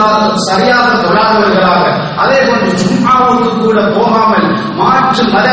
தொழுகாத 0.00 0.40
சரியாக 0.46 0.88
தொழாதவர்களாக 1.02 1.84
அதே 2.22 2.38
போன்று 2.46 2.70
ஜும்மாவுக்கு 2.80 3.50
கூட 3.58 3.78
போகாமல் 3.96 4.46
மாற்று 4.76 5.22
மத 5.28 5.48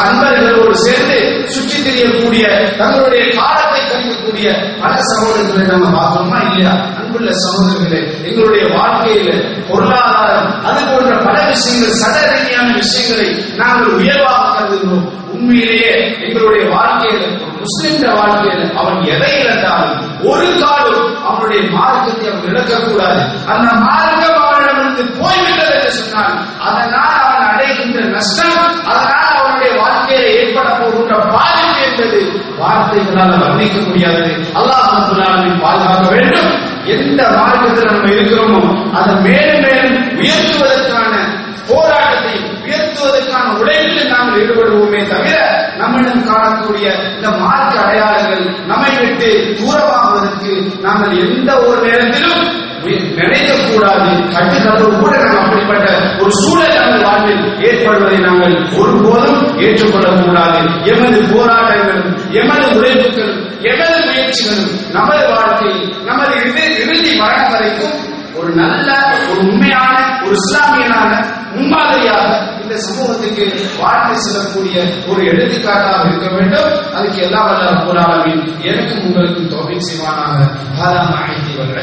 அன்பர்களோடு 0.00 0.76
சேர்ந்து 0.78 1.18
சுற்றி 1.48 1.78
தெரியக்கூடிய 1.80 2.44
தங்களுடைய 2.78 3.24
காலத்தை 3.38 3.80
கழிக்கக்கூடிய 3.82 4.48
பல 4.82 4.92
சகோதரர்களை 5.10 5.64
நம்ம 5.72 5.90
பார்த்தோமா 5.96 6.38
இல்லையா? 6.44 6.72
அன்புள்ள 6.98 7.30
சகோதரர்களே 7.42 8.00
எங்களுடைய 8.28 8.64
வாழ்க்கையில 8.74 9.30
பொருளாதாரம் 9.70 10.50
அது 10.64 10.80
போன்ற 10.88 11.14
பல 11.26 11.36
விஷயங்கள் 11.50 11.98
சட 12.00 12.16
ரீதியான 12.30 12.68
விஷயங்களை 12.76 13.28
நாங்கள் 13.56 13.96
உயர்வாக 13.98 14.44
கருதுகிறோம். 14.52 15.06
உண்மையிலேயே 15.34 15.92
எங்களுடைய 16.24 16.64
வாழ்க்கையில 16.72 17.20
ஒரு 17.42 17.58
முஸ்லிம்ட 17.60 18.06
வாழ்க்கையில 18.16 18.62
அவன் 18.80 19.00
எதை 19.12 19.32
இழந்தாலும் 19.40 19.98
ஒரு 20.30 20.48
காலம் 20.58 21.04
அவனுடைய 21.40 21.62
மார்க்கத்தை 21.74 22.24
அவன் 22.30 22.48
இழக்கக்கூடாது. 22.50 23.20
அந்த 23.52 23.68
மார்க்கம் 23.84 24.40
அவனிடமிருந்து 24.42 25.04
போய்விட்டது 25.20 25.74
என்று 25.76 25.92
சொன்னால் 25.98 26.34
அதனால் 26.68 27.14
அவன் 27.22 27.46
அடைகின்ற 27.50 28.00
நஷ்டம் 28.14 28.58
அதனால் 28.90 29.30
அவனுடைய 29.34 29.70
வாழ்க்கையில 29.80 30.24
ஏற்பட 30.38 30.68
போகின்ற 30.80 31.14
பாதிப்பு 31.34 31.78
என்பது 31.86 32.20
வார்த்தைகளால் 32.58 33.42
வர்ணிக்க 33.44 33.76
முடியாது 33.86 34.24
அல்லாஹ் 34.60 34.88
ரப்பல் 34.90 35.62
பாதுகாக்க 35.64 36.06
வேண்டும். 36.14 36.50
எந்த 36.94 37.22
மார்க்கத்தில் 37.36 37.90
நம்ம 37.90 38.10
இருக்கிறோமோ 38.14 38.60
அதை 38.98 39.14
மேலும் 39.26 39.62
மேலும் 39.64 39.96
உயர்த்துவதற்கான 40.20 41.12
போராட்டத்தை 41.70 42.34
உயர்த்துவதற்கான 42.64 43.46
உழைப்பில் 43.60 44.12
நாம் 44.12 44.32
ஈடுபடுவோமே 44.38 45.00
தவிர 45.12 45.36
நம்மிடம் 46.00 46.28
காணக்கூடிய 46.30 46.86
இந்த 47.16 47.28
மார்க்க 47.40 47.84
அடையாளங்கள் 47.84 48.44
நம்மை 48.70 48.92
விட்டு 48.98 49.28
தூரமாகுவதற்கு 49.58 50.52
நாங்கள் 50.84 51.14
எந்த 51.24 51.50
ஒரு 51.66 51.78
நேரத்திலும் 51.86 52.44
நினைக்கக்கூடாது. 53.16 54.10
கட்டுக்கதவு 54.34 54.90
கூட 55.00 55.14
நாம் 55.22 55.40
அப்படிப்பட்ட 55.40 55.88
ஒரு 56.20 56.30
சூழல் 56.38 56.76
நமது 56.76 57.00
வாழ்வில் 57.06 57.42
ஏற்படுவதை 57.68 58.18
நாங்கள் 58.26 58.54
ஒருபோதும் 58.78 59.42
ஏற்றுக்கொள்ளக்கூடாது. 59.64 60.60
எமது 60.92 61.18
போராட்டங்களும் 61.32 62.06
எமது 62.40 62.64
உழைப்புகளும் 62.76 63.42
எமது 63.70 63.98
முயற்சிகளும் 64.06 64.70
நமது 64.96 65.26
வாழ்க்கையில் 65.34 65.82
நமது 66.08 66.32
இறுதி 66.40 66.64
இறுதி 66.82 67.12
மரணம் 67.20 67.52
வரைக்கும் 67.54 67.98
ஒரு 68.40 68.50
நல்ல 68.54 68.88
ஒரு 69.30 69.40
உண்மையான 69.44 69.96
ஒரு 70.24 70.36
இஸ்லாமியனான 70.42 71.10
முன்மாதிரியாக 71.54 72.26
இந்த 72.69 72.75
சமூகத்துக்கு 72.77 73.45
வாழ்க்கை 73.79 74.15
செல்லக்கூடிய 74.17 74.77
ஒரு 75.07 75.21
எடுத்துக்காட்டாக 75.25 76.05
இருக்க 76.05 76.29
வேண்டும் 76.29 76.69
அதுக்கு 76.95 77.19
எல்லாம் 77.19 77.47
வல்ல 77.47 77.71
ரப்பல் 77.71 78.01
ஆலமீன் 78.03 78.43
எனக்கும் 78.63 79.03
உங்களுக்கும் 79.03 79.51
தௌஃபீக் 79.51 79.87
செய்வானாக 79.89 80.39
ஹாதா 80.77 81.03
மஹதி 81.05 81.55
வல் 81.57 81.73